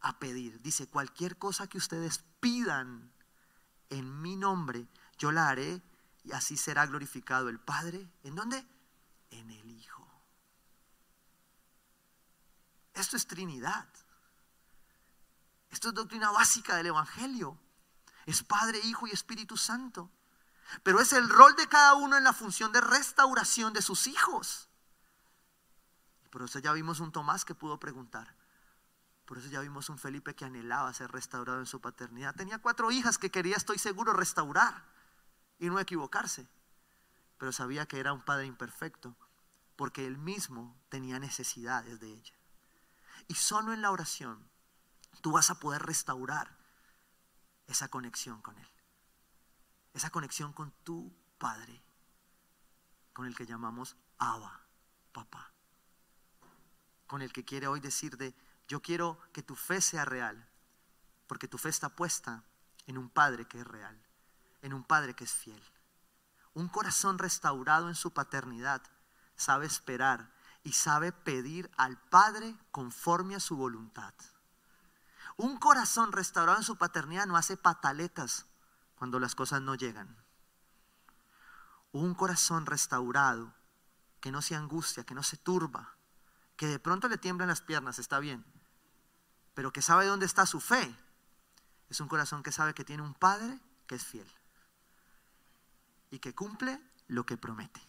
[0.00, 0.60] a pedir.
[0.62, 3.12] Dice, cualquier cosa que ustedes pidan
[3.90, 5.82] en mi nombre, yo la haré
[6.24, 8.10] y así será glorificado el Padre.
[8.24, 8.66] ¿En dónde?
[9.30, 10.06] En el Hijo.
[12.94, 13.86] Esto es Trinidad.
[15.70, 17.58] Esto es doctrina básica del Evangelio.
[18.24, 20.10] Es Padre, Hijo y Espíritu Santo.
[20.82, 24.68] Pero es el rol de cada uno en la función de restauración de sus hijos.
[26.30, 28.34] Por eso ya vimos un Tomás que pudo preguntar.
[29.26, 32.34] Por eso ya vimos un Felipe que anhelaba ser restaurado en su paternidad.
[32.34, 34.84] Tenía cuatro hijas que quería, estoy seguro, restaurar
[35.58, 36.46] y no equivocarse.
[37.38, 39.16] Pero sabía que era un padre imperfecto
[39.76, 42.34] porque él mismo tenía necesidades de ella.
[43.28, 44.48] Y solo en la oración
[45.20, 46.56] tú vas a poder restaurar
[47.66, 48.68] esa conexión con Él.
[49.92, 51.82] Esa conexión con tu Padre,
[53.12, 54.60] con el que llamamos Abba,
[55.12, 55.52] papá.
[57.06, 58.34] Con el que quiere hoy decir de,
[58.68, 60.48] yo quiero que tu fe sea real,
[61.26, 62.44] porque tu fe está puesta
[62.86, 64.00] en un Padre que es real,
[64.62, 65.62] en un Padre que es fiel.
[66.54, 68.82] Un corazón restaurado en su paternidad
[69.36, 74.14] sabe esperar y sabe pedir al Padre conforme a su voluntad.
[75.36, 78.46] Un corazón restaurado en su paternidad no hace pataletas
[78.94, 80.16] cuando las cosas no llegan.
[81.92, 83.52] Un corazón restaurado
[84.20, 85.94] que no se angustia, que no se turba,
[86.56, 88.44] que de pronto le tiemblan las piernas, está bien,
[89.54, 90.94] pero que sabe dónde está su fe.
[91.90, 94.30] Es un corazón que sabe que tiene un Padre que es fiel
[96.10, 97.80] y que cumple lo que promete.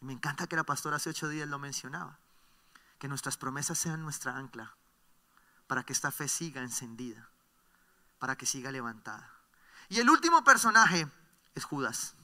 [0.00, 2.20] Y me encanta que la pastora hace ocho días lo mencionaba,
[3.00, 4.76] que nuestras promesas sean nuestra ancla
[5.66, 7.28] para que esta fe siga encendida,
[8.18, 9.30] para que siga levantada.
[9.88, 11.08] Y el último personaje
[11.54, 12.14] es Judas.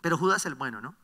[0.00, 0.94] Pero Judas el bueno, ¿no?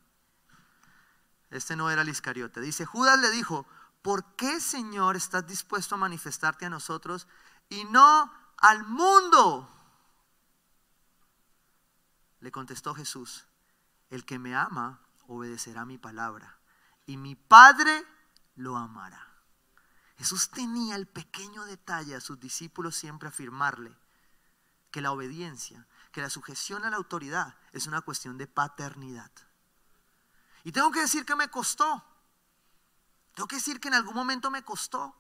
[1.51, 2.61] Este no era el Iscariote.
[2.61, 3.67] Dice, Judas le dijo,
[4.03, 7.27] ¿por qué Señor estás dispuesto a manifestarte a nosotros
[7.69, 9.69] y no al mundo?
[12.41, 13.47] Le contestó Jesús,
[14.11, 16.59] el que me ama obedecerá mi palabra
[17.07, 18.05] y mi Padre
[18.57, 19.30] lo amará.
[20.21, 23.97] Jesús tenía el pequeño detalle a sus discípulos siempre afirmarle
[24.91, 29.31] que la obediencia, que la sujeción a la autoridad es una cuestión de paternidad.
[30.63, 32.05] Y tengo que decir que me costó.
[33.33, 35.17] Tengo que decir que en algún momento me costó.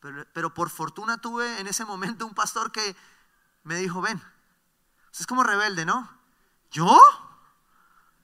[0.00, 2.96] Pero, pero por fortuna tuve en ese momento un pastor que
[3.64, 4.22] me dijo, ven,
[5.12, 6.10] es como rebelde, ¿no?
[6.70, 6.98] ¿Yo?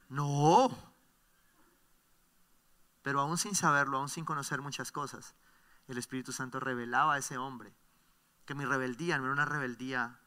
[0.08, 0.70] No.
[3.02, 5.34] Pero aún sin saberlo, aún sin conocer muchas cosas,
[5.92, 7.74] el Espíritu Santo revelaba a ese hombre
[8.44, 10.18] que mi rebeldía no era una rebeldía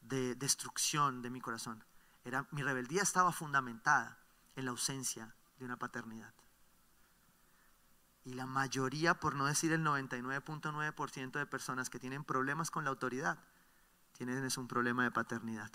[0.00, 1.84] de destrucción de mi corazón.
[2.24, 4.18] Era, mi rebeldía estaba fundamentada
[4.56, 6.32] en la ausencia de una paternidad.
[8.24, 12.90] Y la mayoría, por no decir el 99.9% de personas que tienen problemas con la
[12.90, 13.38] autoridad,
[14.12, 15.70] tienen es un problema de paternidad.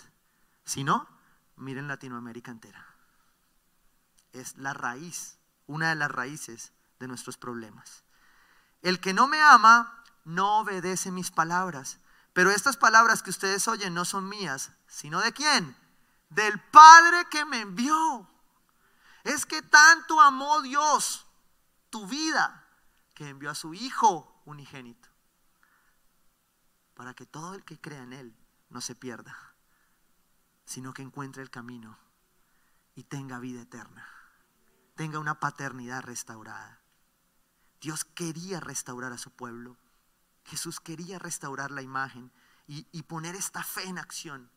[0.64, 1.08] Si no,
[1.56, 2.86] miren Latinoamérica entera.
[4.32, 8.04] Es la raíz, una de las raíces de nuestros problemas.
[8.82, 11.98] El que no me ama no obedece mis palabras.
[12.32, 15.76] Pero estas palabras que ustedes oyen no son mías, sino de quién?
[16.28, 18.28] Del Padre que me envió.
[19.24, 21.26] Es que tanto amó Dios
[21.90, 22.64] tu vida
[23.14, 25.08] que envió a su Hijo unigénito.
[26.94, 28.36] Para que todo el que crea en Él
[28.68, 29.36] no se pierda,
[30.64, 31.98] sino que encuentre el camino
[32.94, 34.06] y tenga vida eterna.
[34.94, 36.79] Tenga una paternidad restaurada.
[37.80, 39.76] Dios quería restaurar a su pueblo.
[40.44, 42.30] Jesús quería restaurar la imagen
[42.66, 44.48] y, poner esta fe en acción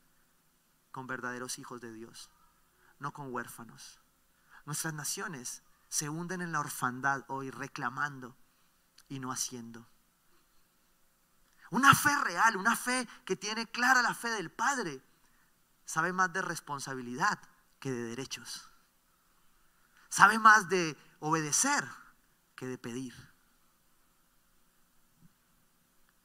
[0.91, 2.29] con verdaderos hijos de Dios,
[2.99, 3.99] no con huérfanos.
[4.65, 8.35] Nuestras naciones se hunden en la orfandad hoy reclamando
[9.07, 9.87] y no haciendo.
[11.71, 15.01] Una fe real, una fe que tiene clara la fe del Padre,
[15.85, 17.39] sabe más de responsabilidad
[17.79, 18.69] que de derechos.
[20.09, 21.83] Sabe más de obedecer
[22.55, 23.13] que de pedir.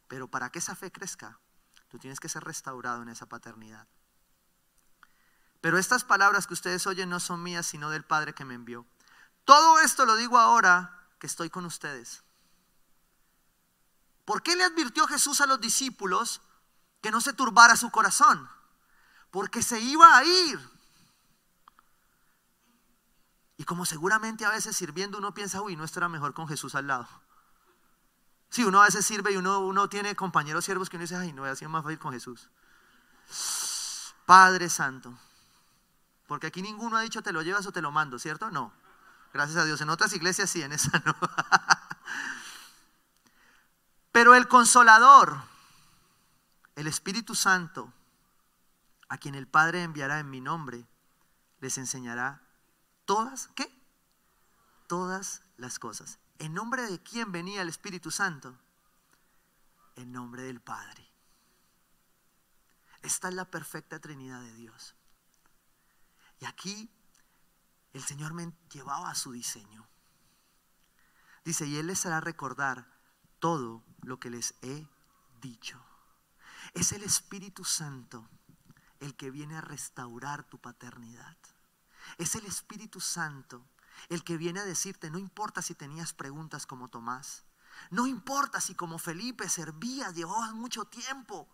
[0.09, 1.39] Pero para que esa fe crezca,
[1.89, 3.87] tú tienes que ser restaurado en esa paternidad.
[5.61, 8.87] Pero estas palabras que ustedes oyen no son mías, sino del Padre que me envió.
[9.45, 12.23] Todo esto lo digo ahora que estoy con ustedes.
[14.25, 16.43] ¿Por qué le advirtió Jesús a los discípulos
[17.01, 18.49] que no se turbara su corazón?
[19.31, 20.78] Porque se iba a ir.
[23.59, 26.87] Y como seguramente a veces sirviendo uno piensa, uy, no estará mejor con Jesús al
[26.87, 27.09] lado.
[28.51, 31.33] Sí, uno a veces sirve y uno, uno tiene compañeros siervos que uno dice, ay,
[31.33, 32.49] no, voy a ser más fácil con Jesús.
[34.25, 35.13] Padre Santo.
[36.29, 38.51] Porque aquí ninguno ha dicho te lo llevas o te lo mando, ¿cierto?
[38.51, 38.73] No.
[39.35, 39.81] Gracias a Dios.
[39.81, 41.17] En otras iglesias sí, en esa no.
[44.13, 45.43] Pero el consolador,
[46.77, 47.93] el Espíritu Santo,
[49.09, 50.87] a quien el Padre enviará en mi nombre,
[51.61, 52.41] les enseñará
[53.09, 53.67] todas, ¿qué?
[54.87, 56.19] Todas las cosas.
[56.39, 58.55] ¿En nombre de quién venía el Espíritu Santo?
[59.97, 61.11] En nombre del Padre.
[63.01, 64.95] Esta es la perfecta Trinidad de Dios.
[66.39, 66.91] Y aquí
[67.95, 69.89] el Señor me llevaba a su diseño.
[71.47, 72.93] Dice, y Él les hará recordar
[73.39, 74.87] todo lo que les he
[75.41, 75.83] dicho.
[76.75, 78.29] Es el Espíritu Santo
[79.01, 81.39] el que viene a restaurar tu paternidad.
[82.17, 83.67] Es el Espíritu Santo
[84.09, 87.45] el que viene a decirte, no importa si tenías preguntas como Tomás,
[87.91, 91.49] no importa si como Felipe servías, llevabas mucho tiempo,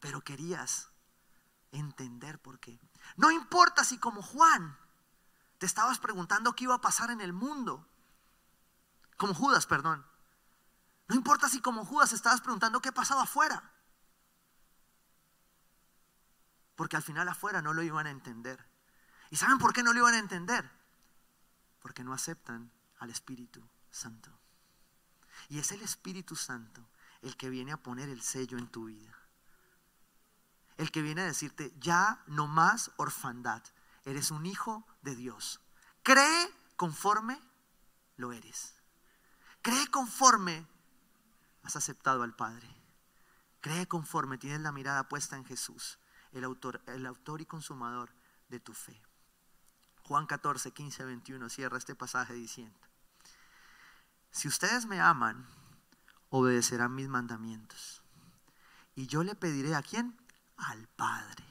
[0.00, 0.88] pero querías
[1.72, 2.80] entender por qué.
[3.16, 4.78] No importa si como Juan
[5.58, 7.86] te estabas preguntando qué iba a pasar en el mundo,
[9.16, 10.06] como Judas, perdón.
[11.08, 13.72] No importa si como Judas estabas preguntando qué pasaba afuera.
[16.78, 18.64] Porque al final afuera no lo iban a entender.
[19.30, 20.70] ¿Y saben por qué no lo iban a entender?
[21.80, 24.30] Porque no aceptan al Espíritu Santo.
[25.48, 26.88] Y es el Espíritu Santo
[27.22, 29.12] el que viene a poner el sello en tu vida.
[30.76, 33.64] El que viene a decirte, ya no más orfandad,
[34.04, 35.60] eres un hijo de Dios.
[36.04, 37.40] Cree conforme
[38.18, 38.76] lo eres.
[39.62, 40.64] Cree conforme
[41.64, 42.72] has aceptado al Padre.
[43.60, 45.98] Cree conforme tienes la mirada puesta en Jesús
[46.32, 48.12] el autor, el autor y consumador
[48.48, 49.00] de tu fe.
[50.02, 52.78] Juan 14, 15, 21 cierra este pasaje diciendo,
[54.30, 55.46] si ustedes me aman,
[56.30, 58.02] obedecerán mis mandamientos.
[58.94, 60.16] Y yo le pediré a quién?
[60.56, 61.44] Al Padre.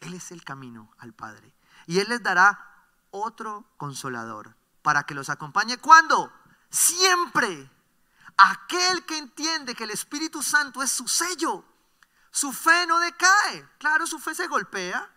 [0.00, 1.54] Él es el camino al Padre.
[1.86, 5.78] Y Él les dará otro consolador para que los acompañe.
[5.78, 6.32] ¿Cuándo?
[6.70, 7.70] Siempre.
[8.36, 11.64] Aquel que entiende que el Espíritu Santo es su sello
[12.34, 13.64] su fe no decae.
[13.78, 15.08] Claro, su fe se golpea.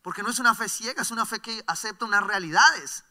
[0.00, 3.04] Porque no es una fe ciega, es una fe que acepta unas realidades.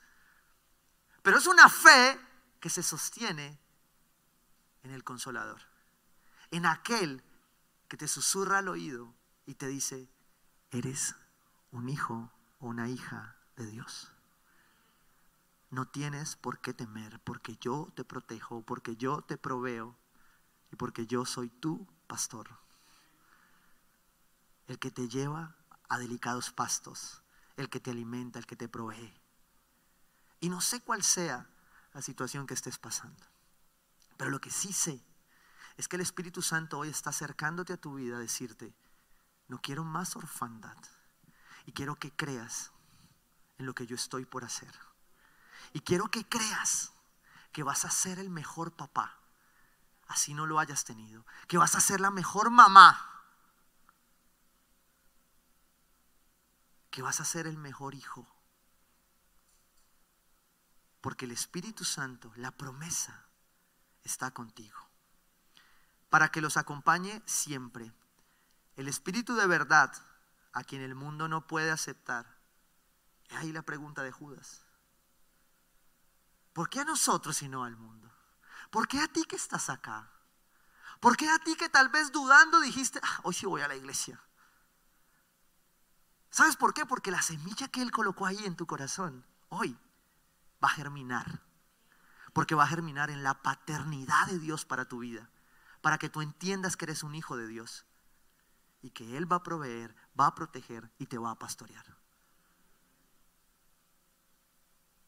[1.21, 2.19] Pero es una fe
[2.59, 3.59] que se sostiene
[4.81, 5.61] en el consolador.
[6.49, 7.23] En aquel
[7.87, 9.13] que te susurra al oído
[9.45, 10.09] y te dice,
[10.71, 11.15] eres
[11.69, 14.11] un hijo o una hija de Dios.
[15.69, 19.95] No tienes por qué temer, porque yo te protejo, porque yo te proveo
[20.71, 22.49] y porque yo soy tú pastor,
[24.67, 25.55] el que te lleva
[25.89, 27.21] a delicados pastos,
[27.57, 29.13] el que te alimenta, el que te provee.
[30.39, 31.49] Y no sé cuál sea
[31.93, 33.25] la situación que estés pasando,
[34.17, 35.03] pero lo que sí sé
[35.77, 38.73] es que el Espíritu Santo hoy está acercándote a tu vida a decirte,
[39.47, 40.77] no quiero más orfandad
[41.65, 42.71] y quiero que creas
[43.57, 44.73] en lo que yo estoy por hacer.
[45.73, 46.91] Y quiero que creas
[47.51, 49.22] que vas a ser el mejor papá
[50.13, 53.09] así no lo hayas tenido, que vas a ser la mejor mamá,
[56.91, 58.27] que vas a ser el mejor hijo.
[61.01, 63.25] Porque el Espíritu Santo, la promesa,
[64.03, 64.77] está contigo.
[66.09, 67.91] Para que los acompañe siempre.
[68.75, 69.91] El Espíritu de verdad,
[70.53, 72.37] a quien el mundo no puede aceptar.
[73.31, 74.61] Ahí la pregunta de Judas.
[76.53, 78.13] ¿Por qué a nosotros y no al mundo?
[78.73, 80.09] ¿Por qué a ti que estás acá?
[80.99, 83.75] ¿Por qué a ti que tal vez dudando dijiste, ah, hoy sí voy a la
[83.75, 84.19] iglesia?
[86.31, 86.83] ¿Sabes por qué?
[86.83, 89.77] Porque la semilla que Él colocó ahí en tu corazón, hoy
[90.63, 91.43] va a germinar.
[92.33, 95.29] Porque va a germinar en la paternidad de Dios para tu vida.
[95.81, 97.85] Para que tú entiendas que eres un hijo de Dios.
[98.81, 101.85] Y que Él va a proveer, va a proteger y te va a pastorear.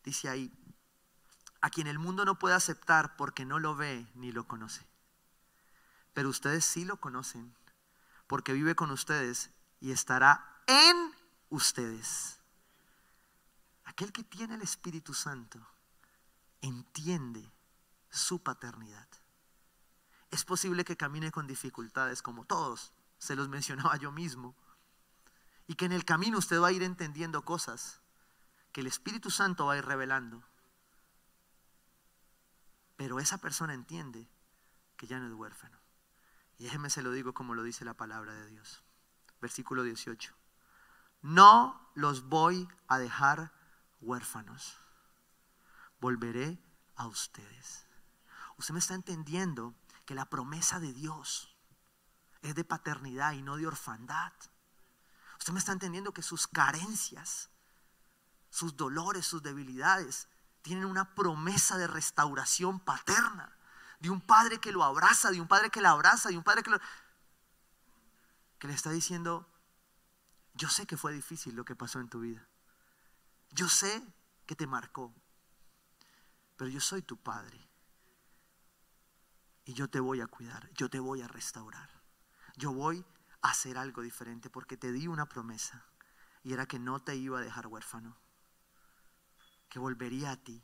[0.03, 0.53] Dice ahí,
[1.65, 4.85] a quien el mundo no puede aceptar porque no lo ve ni lo conoce.
[6.13, 7.55] Pero ustedes sí lo conocen,
[8.27, 9.49] porque vive con ustedes
[9.81, 11.11] y estará en
[11.49, 12.39] ustedes.
[13.83, 15.59] Aquel que tiene el Espíritu Santo
[16.61, 17.51] entiende
[18.11, 19.07] su paternidad.
[20.29, 24.53] Es posible que camine con dificultades como todos, se los mencionaba yo mismo,
[25.65, 28.01] y que en el camino usted va a ir entendiendo cosas
[28.71, 30.43] que el Espíritu Santo va a ir revelando
[32.95, 34.29] pero esa persona entiende
[34.97, 35.79] que ya no es huérfano.
[36.57, 38.83] Y déjeme se lo digo como lo dice la palabra de Dios.
[39.41, 40.33] Versículo 18.
[41.21, 43.51] No los voy a dejar
[43.99, 44.77] huérfanos.
[45.99, 46.59] Volveré
[46.95, 47.85] a ustedes.
[48.57, 49.75] Usted me está entendiendo
[50.05, 51.55] que la promesa de Dios
[52.41, 54.31] es de paternidad y no de orfandad.
[55.39, 57.49] Usted me está entendiendo que sus carencias,
[58.49, 60.29] sus dolores, sus debilidades
[60.65, 63.55] tienen una promesa de restauración paterna,
[63.99, 66.63] de un padre que lo abraza, de un padre que la abraza, de un padre
[66.63, 66.79] que lo...
[68.57, 69.47] que le está diciendo,
[70.55, 72.47] yo sé que fue difícil lo que pasó en tu vida,
[73.51, 74.03] yo sé
[74.47, 75.13] que te marcó,
[76.55, 77.69] pero yo soy tu padre
[79.65, 81.91] y yo te voy a cuidar, yo te voy a restaurar,
[82.55, 83.05] yo voy
[83.43, 85.85] hacer algo diferente porque te di una promesa
[86.41, 88.17] y era que no te iba a dejar huérfano,
[89.69, 90.63] que volvería a ti.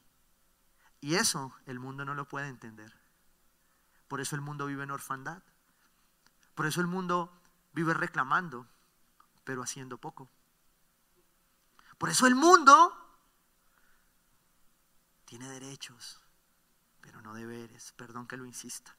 [1.00, 2.94] Y eso el mundo no lo puede entender.
[4.08, 5.42] Por eso el mundo vive en orfandad.
[6.54, 7.32] Por eso el mundo
[7.74, 8.68] vive reclamando,
[9.44, 10.30] pero haciendo poco.
[11.98, 12.98] Por eso el mundo
[15.26, 16.20] tiene derechos,
[17.00, 17.94] pero no deberes.
[17.94, 18.96] Perdón que lo insista.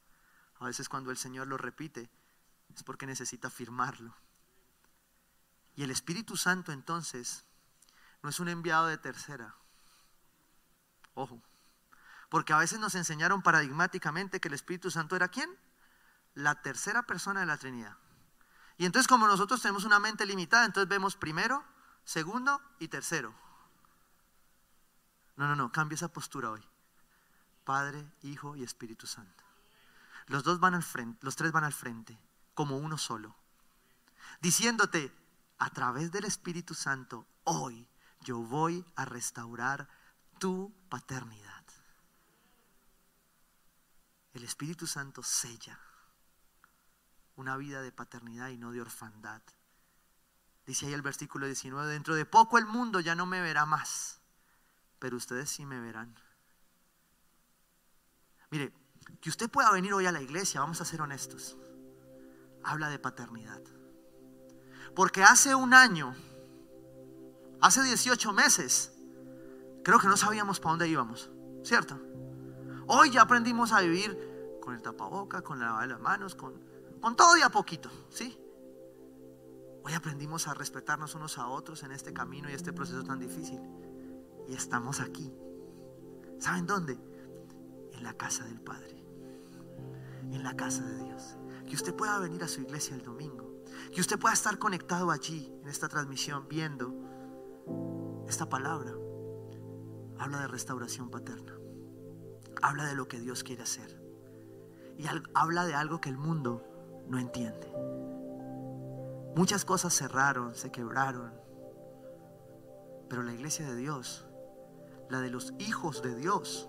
[0.60, 2.10] A veces cuando el Señor lo repite
[2.74, 4.14] es porque necesita firmarlo.
[5.74, 7.44] Y el Espíritu Santo entonces
[8.22, 9.56] no es un enviado de tercera.
[11.14, 11.42] Ojo.
[12.28, 15.50] Porque a veces nos enseñaron paradigmáticamente que el Espíritu Santo era quién?
[16.34, 17.96] La tercera persona de la Trinidad.
[18.78, 21.62] Y entonces como nosotros tenemos una mente limitada, entonces vemos primero,
[22.04, 23.34] segundo y tercero.
[25.36, 26.64] No, no, no, cambia esa postura hoy.
[27.64, 29.44] Padre, Hijo y Espíritu Santo.
[30.26, 32.18] Los dos van al frente, los tres van al frente,
[32.54, 33.34] como uno solo.
[34.40, 35.12] Diciéndote,
[35.58, 37.86] a través del Espíritu Santo, hoy
[38.20, 39.88] yo voy a restaurar
[40.42, 41.64] tu paternidad.
[44.32, 45.78] El Espíritu Santo sella
[47.36, 49.40] una vida de paternidad y no de orfandad.
[50.66, 54.20] Dice ahí el versículo 19, dentro de poco el mundo ya no me verá más,
[54.98, 56.12] pero ustedes sí me verán.
[58.50, 58.74] Mire,
[59.20, 61.56] que usted pueda venir hoy a la iglesia, vamos a ser honestos,
[62.64, 63.62] habla de paternidad.
[64.96, 66.16] Porque hace un año,
[67.60, 68.91] hace 18 meses,
[69.82, 71.30] creo que no sabíamos para dónde íbamos,
[71.62, 71.98] ¿cierto?
[72.86, 76.54] Hoy ya aprendimos a vivir con el tapaboca, con la lavada de las manos, con,
[77.00, 78.38] con todo y a poquito, ¿sí?
[79.84, 83.60] Hoy aprendimos a respetarnos unos a otros en este camino y este proceso tan difícil.
[84.48, 85.32] Y estamos aquí.
[86.38, 86.96] ¿Saben dónde?
[87.92, 89.04] En la casa del Padre.
[90.30, 91.36] En la casa de Dios.
[91.66, 93.52] Que usted pueda venir a su iglesia el domingo
[93.92, 96.94] que usted pueda estar conectado allí en esta transmisión viendo
[98.28, 98.92] esta palabra.
[100.22, 101.52] Habla de restauración paterna.
[102.62, 104.00] Habla de lo que Dios quiere hacer.
[104.96, 106.64] Y habla de algo que el mundo
[107.08, 107.72] no entiende.
[109.34, 111.32] Muchas cosas cerraron, se quebraron.
[113.08, 114.26] Pero la iglesia de Dios,
[115.10, 116.68] la de los hijos de Dios,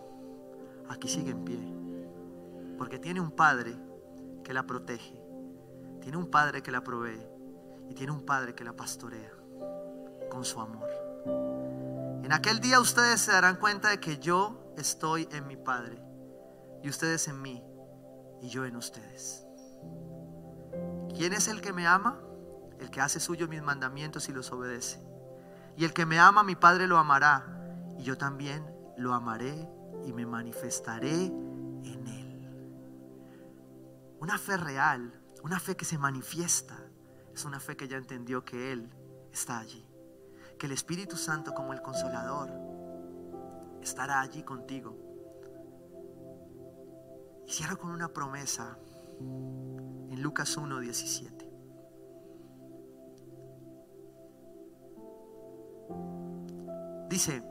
[0.90, 1.60] aquí sigue en pie.
[2.78, 3.78] Porque tiene un Padre
[4.44, 5.24] que la protege
[6.04, 7.26] tiene un padre que la provee
[7.88, 9.32] y tiene un padre que la pastorea
[10.30, 11.03] con su amor.
[12.24, 16.02] En aquel día ustedes se darán cuenta de que yo estoy en mi Padre
[16.82, 17.64] y ustedes en mí
[18.42, 19.46] y yo en ustedes.
[21.16, 22.20] ¿Quién es el que me ama?
[22.80, 25.00] El que hace suyo mis mandamientos y los obedece.
[25.78, 27.46] Y el que me ama, mi Padre lo amará
[27.98, 28.66] y yo también
[28.98, 29.70] lo amaré
[30.06, 32.50] y me manifestaré en él.
[34.20, 36.80] Una fe real una fe que se manifiesta
[37.34, 38.90] es una fe que ya entendió que Él
[39.34, 39.86] está allí.
[40.64, 42.50] Que el Espíritu Santo como el consolador
[43.82, 44.96] estará allí contigo.
[47.46, 48.78] Y cierro con una promesa
[49.20, 51.52] en Lucas 1, 17.
[57.10, 57.44] Dice,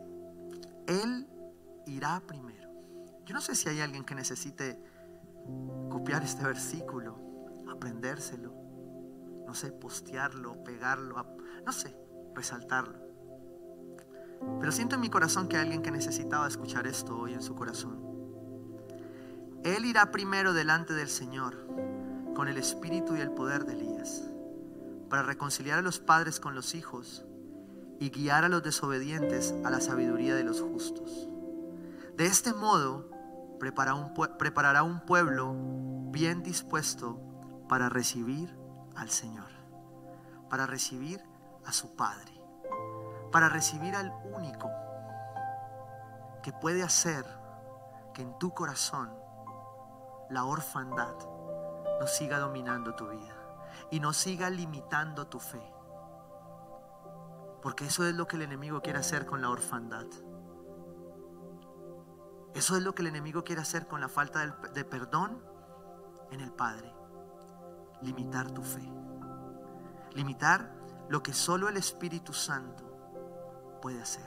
[0.87, 1.29] Él
[1.85, 2.71] irá primero.
[3.27, 4.83] Yo no sé si hay alguien que necesite
[5.91, 7.19] copiar este versículo
[7.71, 8.55] aprendérselo,
[9.47, 11.23] no sé, postearlo, pegarlo,
[11.67, 11.95] no sé,
[12.35, 13.02] resaltarlo.
[14.61, 17.55] Pero siento en mi corazón que hay alguien que necesitaba escuchar esto hoy en su
[17.55, 17.99] corazón.
[19.65, 21.67] Él irá primero delante del Señor
[22.35, 24.23] con el espíritu y el poder de Elías
[25.09, 27.25] para reconciliar a los padres con los hijos
[28.01, 31.29] y guiar a los desobedientes a la sabiduría de los justos.
[32.17, 33.11] De este modo
[33.59, 35.55] preparará un pueblo
[36.11, 37.21] bien dispuesto
[37.69, 38.57] para recibir
[38.97, 39.51] al Señor,
[40.51, 41.21] para recibir
[41.65, 42.33] a su Padre,
[43.33, 44.71] para recibir al único
[46.43, 47.25] que puede hacer
[48.15, 49.13] que en tu corazón
[50.31, 51.15] la orfandad
[52.01, 53.35] no siga dominando tu vida
[53.91, 55.63] y no siga limitando tu fe.
[57.63, 60.07] Porque eso es lo que el enemigo quiere hacer con la orfandad.
[62.55, 65.43] Eso es lo que el enemigo quiere hacer con la falta de perdón
[66.31, 66.93] en el Padre
[68.03, 68.83] limitar tu fe.
[70.15, 70.75] Limitar
[71.09, 72.92] lo que solo el Espíritu Santo
[73.83, 74.25] puede hacer.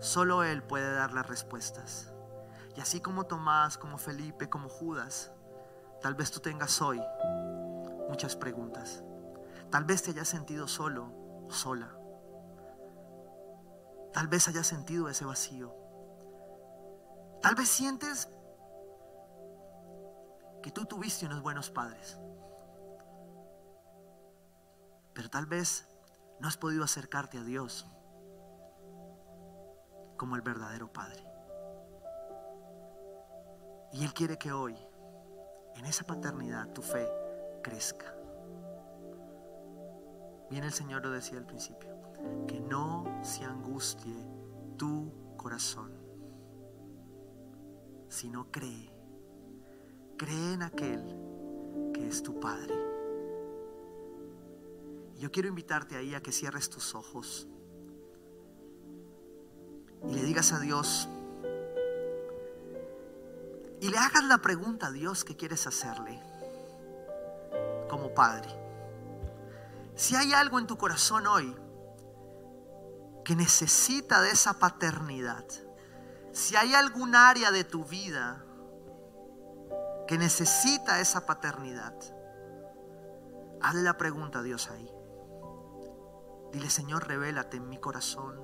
[0.00, 2.10] Solo Él puede dar las respuestas.
[2.74, 5.32] Y así como Tomás, como Felipe, como Judas,
[6.00, 6.98] tal vez tú tengas hoy
[8.08, 9.04] muchas preguntas.
[9.70, 11.12] Tal vez te hayas sentido solo
[11.46, 11.94] o sola.
[14.14, 15.74] Tal vez hayas sentido ese vacío.
[17.42, 18.30] Tal vez sientes
[20.62, 22.18] que tú tuviste unos buenos padres.
[25.20, 25.86] pero tal vez
[26.40, 27.86] no has podido acercarte a Dios
[30.16, 31.24] como el verdadero Padre.
[33.92, 34.76] Y Él quiere que hoy,
[35.76, 37.08] en esa paternidad, tu fe
[37.62, 38.14] crezca.
[40.50, 41.96] Bien el Señor lo decía al principio,
[42.46, 44.26] que no se angustie
[44.76, 45.92] tu corazón,
[48.08, 48.92] sino cree,
[50.16, 51.16] cree en aquel
[51.94, 52.99] que es tu Padre.
[55.20, 57.46] Yo quiero invitarte ahí a que cierres tus ojos
[60.08, 61.10] y le digas a Dios,
[63.80, 66.18] y le hagas la pregunta a Dios que quieres hacerle
[67.90, 68.48] como Padre.
[69.94, 71.54] Si hay algo en tu corazón hoy
[73.22, 75.44] que necesita de esa paternidad,
[76.32, 78.42] si hay algún área de tu vida
[80.08, 81.94] que necesita esa paternidad,
[83.60, 84.90] hazle la pregunta a Dios ahí.
[86.52, 88.34] Dile, Señor, revélate en mi corazón,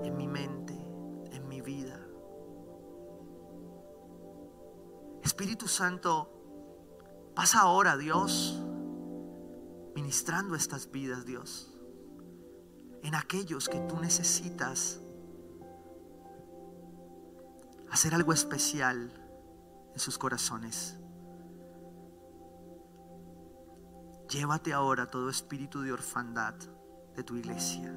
[0.00, 0.72] en mi mente,
[1.32, 1.98] en mi vida.
[5.22, 6.30] Espíritu Santo,
[7.34, 8.62] pasa ahora, Dios,
[9.96, 11.76] ministrando estas vidas, Dios,
[13.02, 15.00] en aquellos que tú necesitas
[17.90, 19.12] hacer algo especial
[19.92, 20.96] en sus corazones.
[24.28, 26.54] Llévate ahora todo espíritu de orfandad
[27.14, 27.94] de tu iglesia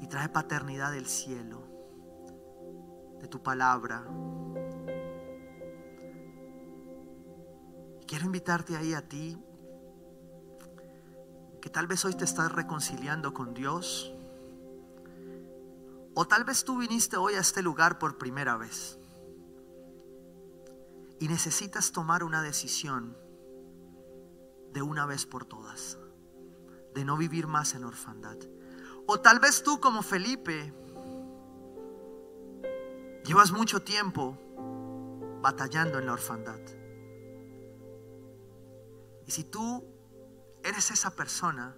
[0.00, 1.62] y trae paternidad del cielo,
[3.20, 4.04] de tu palabra.
[8.10, 9.40] quiero invitarte ahí a ti
[11.62, 14.12] que tal vez hoy te estás reconciliando con Dios.
[16.14, 18.98] O tal vez tú viniste hoy a este lugar por primera vez
[21.20, 23.16] y necesitas tomar una decisión
[24.72, 25.96] de una vez por todas,
[26.94, 28.36] de no vivir más en orfandad.
[29.06, 30.72] O tal vez tú como Felipe
[33.24, 34.38] llevas mucho tiempo
[35.40, 36.60] batallando en la orfandad.
[39.26, 39.84] Y si tú
[40.64, 41.76] eres esa persona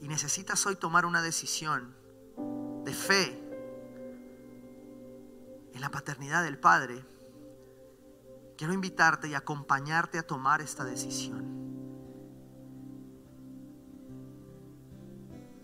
[0.00, 1.96] y necesitas hoy tomar una decisión
[2.84, 3.42] de fe
[5.72, 7.04] en la paternidad del Padre,
[8.56, 11.65] quiero invitarte y acompañarte a tomar esta decisión.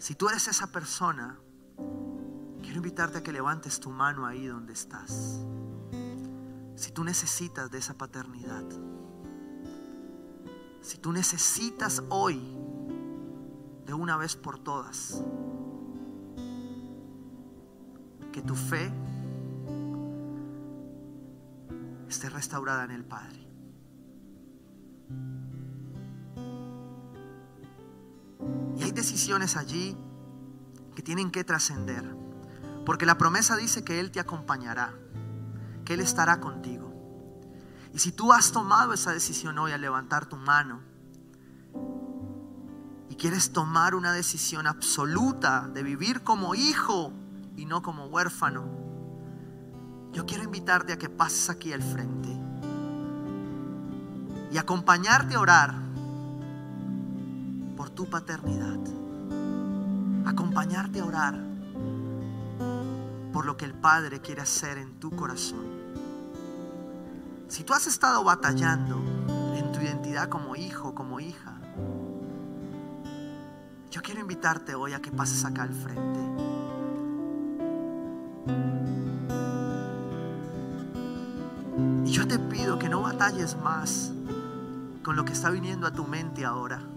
[0.02, 1.38] Si tú eres esa persona,
[2.60, 5.46] quiero invitarte a que levantes tu mano ahí donde estás.
[6.74, 8.64] Si tú necesitas de esa paternidad.
[10.80, 12.40] Si tú necesitas hoy,
[13.86, 15.22] de una vez por todas,
[18.32, 18.92] que tu fe
[22.08, 23.46] esté restaurada en el Padre.
[28.76, 29.96] Y hay decisiones allí
[30.94, 32.04] que tienen que trascender,
[32.84, 34.92] porque la promesa dice que Él te acompañará,
[35.84, 36.92] que Él estará contigo.
[37.94, 40.80] Y si tú has tomado esa decisión hoy al levantar tu mano
[43.08, 47.12] y quieres tomar una decisión absoluta de vivir como hijo
[47.56, 48.64] y no como huérfano,
[50.12, 52.28] yo quiero invitarte a que pases aquí al frente
[54.50, 55.74] y acompañarte a orar
[57.76, 58.78] por tu paternidad.
[60.26, 61.38] Acompañarte a orar
[63.32, 65.64] por lo que el Padre quiere hacer en tu corazón.
[67.48, 69.02] Si tú has estado batallando
[69.56, 71.58] en tu identidad como hijo, como hija,
[73.90, 76.20] yo quiero invitarte hoy a que pases acá al frente.
[82.06, 84.12] Y yo te pido que no batalles más
[85.02, 86.91] con lo que está viniendo a tu mente ahora.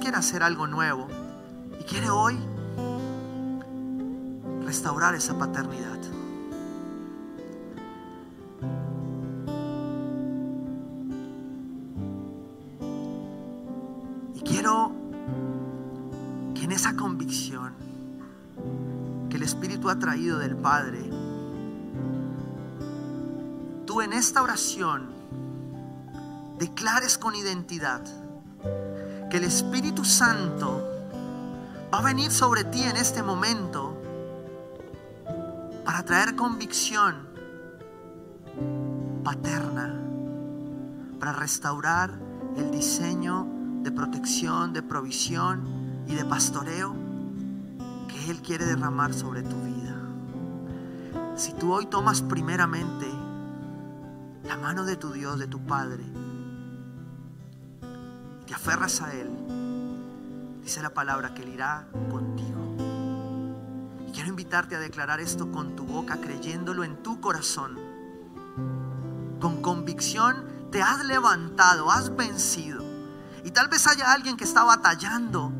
[0.00, 1.08] Quiere hacer algo nuevo
[1.78, 2.38] y quiere hoy
[4.64, 6.00] restaurar esa paternidad.
[19.90, 21.10] ha traído del Padre,
[23.86, 25.10] tú en esta oración
[26.58, 28.02] declares con identidad
[29.30, 30.82] que el Espíritu Santo
[31.92, 33.96] va a venir sobre ti en este momento
[35.84, 37.28] para traer convicción
[39.22, 39.94] paterna,
[41.20, 42.10] para restaurar
[42.56, 43.46] el diseño
[43.82, 46.94] de protección, de provisión y de pastoreo
[48.08, 49.96] que Él quiere derramar sobre tu vida.
[51.36, 53.06] Si tú hoy tomas primeramente
[54.42, 56.04] la mano de tu Dios, de tu Padre,
[58.50, 59.30] te aferras a Él,
[60.60, 62.74] dice la palabra que Él irá contigo.
[64.08, 67.78] Y quiero invitarte a declarar esto con tu boca, creyéndolo en tu corazón.
[69.40, 72.82] Con convicción te has levantado, has vencido.
[73.44, 75.52] Y tal vez haya alguien que está batallando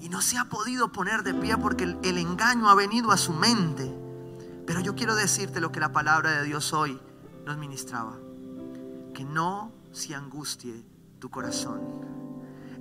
[0.00, 3.18] y no se ha podido poner de pie porque el, el, engaño ha venido a
[3.18, 3.94] su mente.
[4.66, 6.98] Pero yo quiero decirte lo que la palabra de Dios hoy
[7.44, 8.16] nos ministraba.
[9.12, 10.86] Que no se angustie
[11.18, 11.80] tu corazón.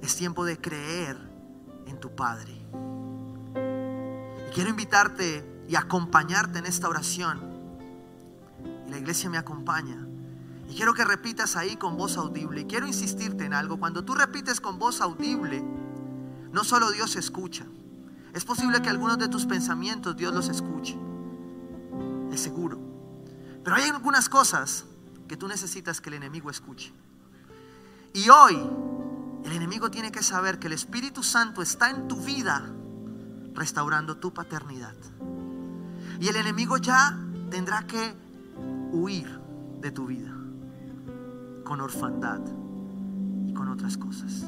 [0.02, 1.18] Es tiempo de creer
[1.86, 2.54] en tu Padre.
[4.48, 7.40] Y quiero invitarte y acompañarte en esta oración.
[8.88, 10.08] Y la iglesia me acompaña.
[10.70, 12.62] Y quiero que repitas ahí con voz audible.
[12.62, 13.78] Y quiero insistirte en algo.
[13.78, 15.64] Cuando tú repites con voz audible,
[16.52, 17.66] no solo Dios escucha.
[18.34, 20.98] Es posible que algunos de tus pensamientos Dios los escuche.
[22.32, 22.80] Es seguro.
[23.64, 24.86] Pero hay algunas cosas
[25.28, 26.94] que tú necesitas que el enemigo escuche.
[28.18, 28.60] Y hoy
[29.46, 32.68] el enemigo tiene que saber que el Espíritu Santo está en tu vida
[33.54, 34.96] restaurando tu paternidad.
[36.20, 37.16] Y el enemigo ya
[37.52, 38.16] tendrá que
[38.92, 39.40] huir
[39.82, 40.32] de tu vida
[41.64, 42.40] con orfandad
[43.46, 44.46] y con otras cosas.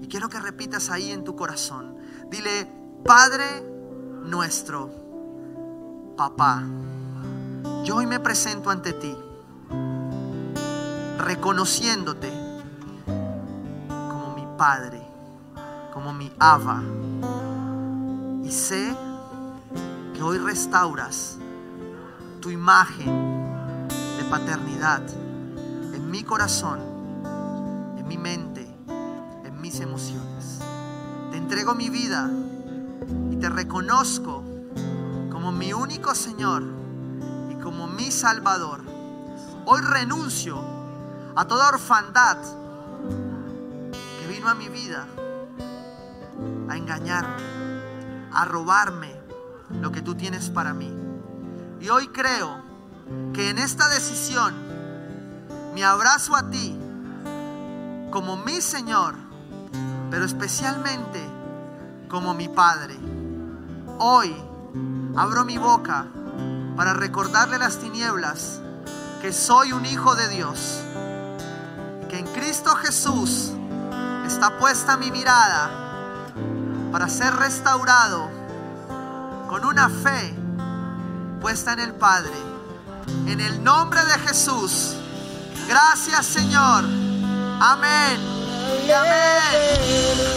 [0.00, 1.98] Y quiero que repitas ahí en tu corazón.
[2.30, 2.66] Dile,
[3.04, 3.44] Padre
[4.24, 4.90] nuestro,
[6.16, 6.62] papá,
[7.84, 9.14] yo hoy me presento ante ti,
[11.18, 12.43] reconociéndote
[14.66, 15.06] Padre,
[15.92, 16.82] como mi Ava.
[18.42, 18.96] Y sé
[20.14, 21.36] que hoy restauras
[22.40, 23.86] tu imagen
[24.16, 25.02] de paternidad
[25.92, 26.80] en mi corazón,
[27.98, 28.66] en mi mente,
[29.44, 30.60] en mis emociones.
[31.30, 32.30] Te entrego mi vida
[33.30, 34.42] y te reconozco
[35.30, 36.64] como mi único Señor
[37.50, 38.80] y como mi Salvador.
[39.66, 40.58] Hoy renuncio
[41.36, 42.38] a toda orfandad
[44.48, 45.06] a mi vida
[46.68, 47.42] a engañarme,
[48.32, 49.14] a robarme
[49.80, 50.92] lo que tú tienes para mí.
[51.80, 52.62] Y hoy creo
[53.32, 54.54] que en esta decisión
[55.74, 56.78] me abrazo a ti
[58.10, 59.14] como mi Señor,
[60.10, 61.20] pero especialmente
[62.08, 62.96] como mi Padre.
[63.98, 64.34] Hoy
[65.16, 66.06] abro mi boca
[66.76, 68.60] para recordarle las tinieblas
[69.20, 70.80] que soy un hijo de Dios,
[72.08, 73.52] que en Cristo Jesús
[74.26, 75.70] está puesta mi mirada
[76.92, 78.30] para ser restaurado
[79.48, 80.34] con una fe
[81.40, 82.32] puesta en el Padre.
[83.26, 84.94] En el nombre de Jesús.
[85.68, 86.84] Gracias Señor.
[87.60, 88.18] Amén.
[88.86, 90.33] Y amén.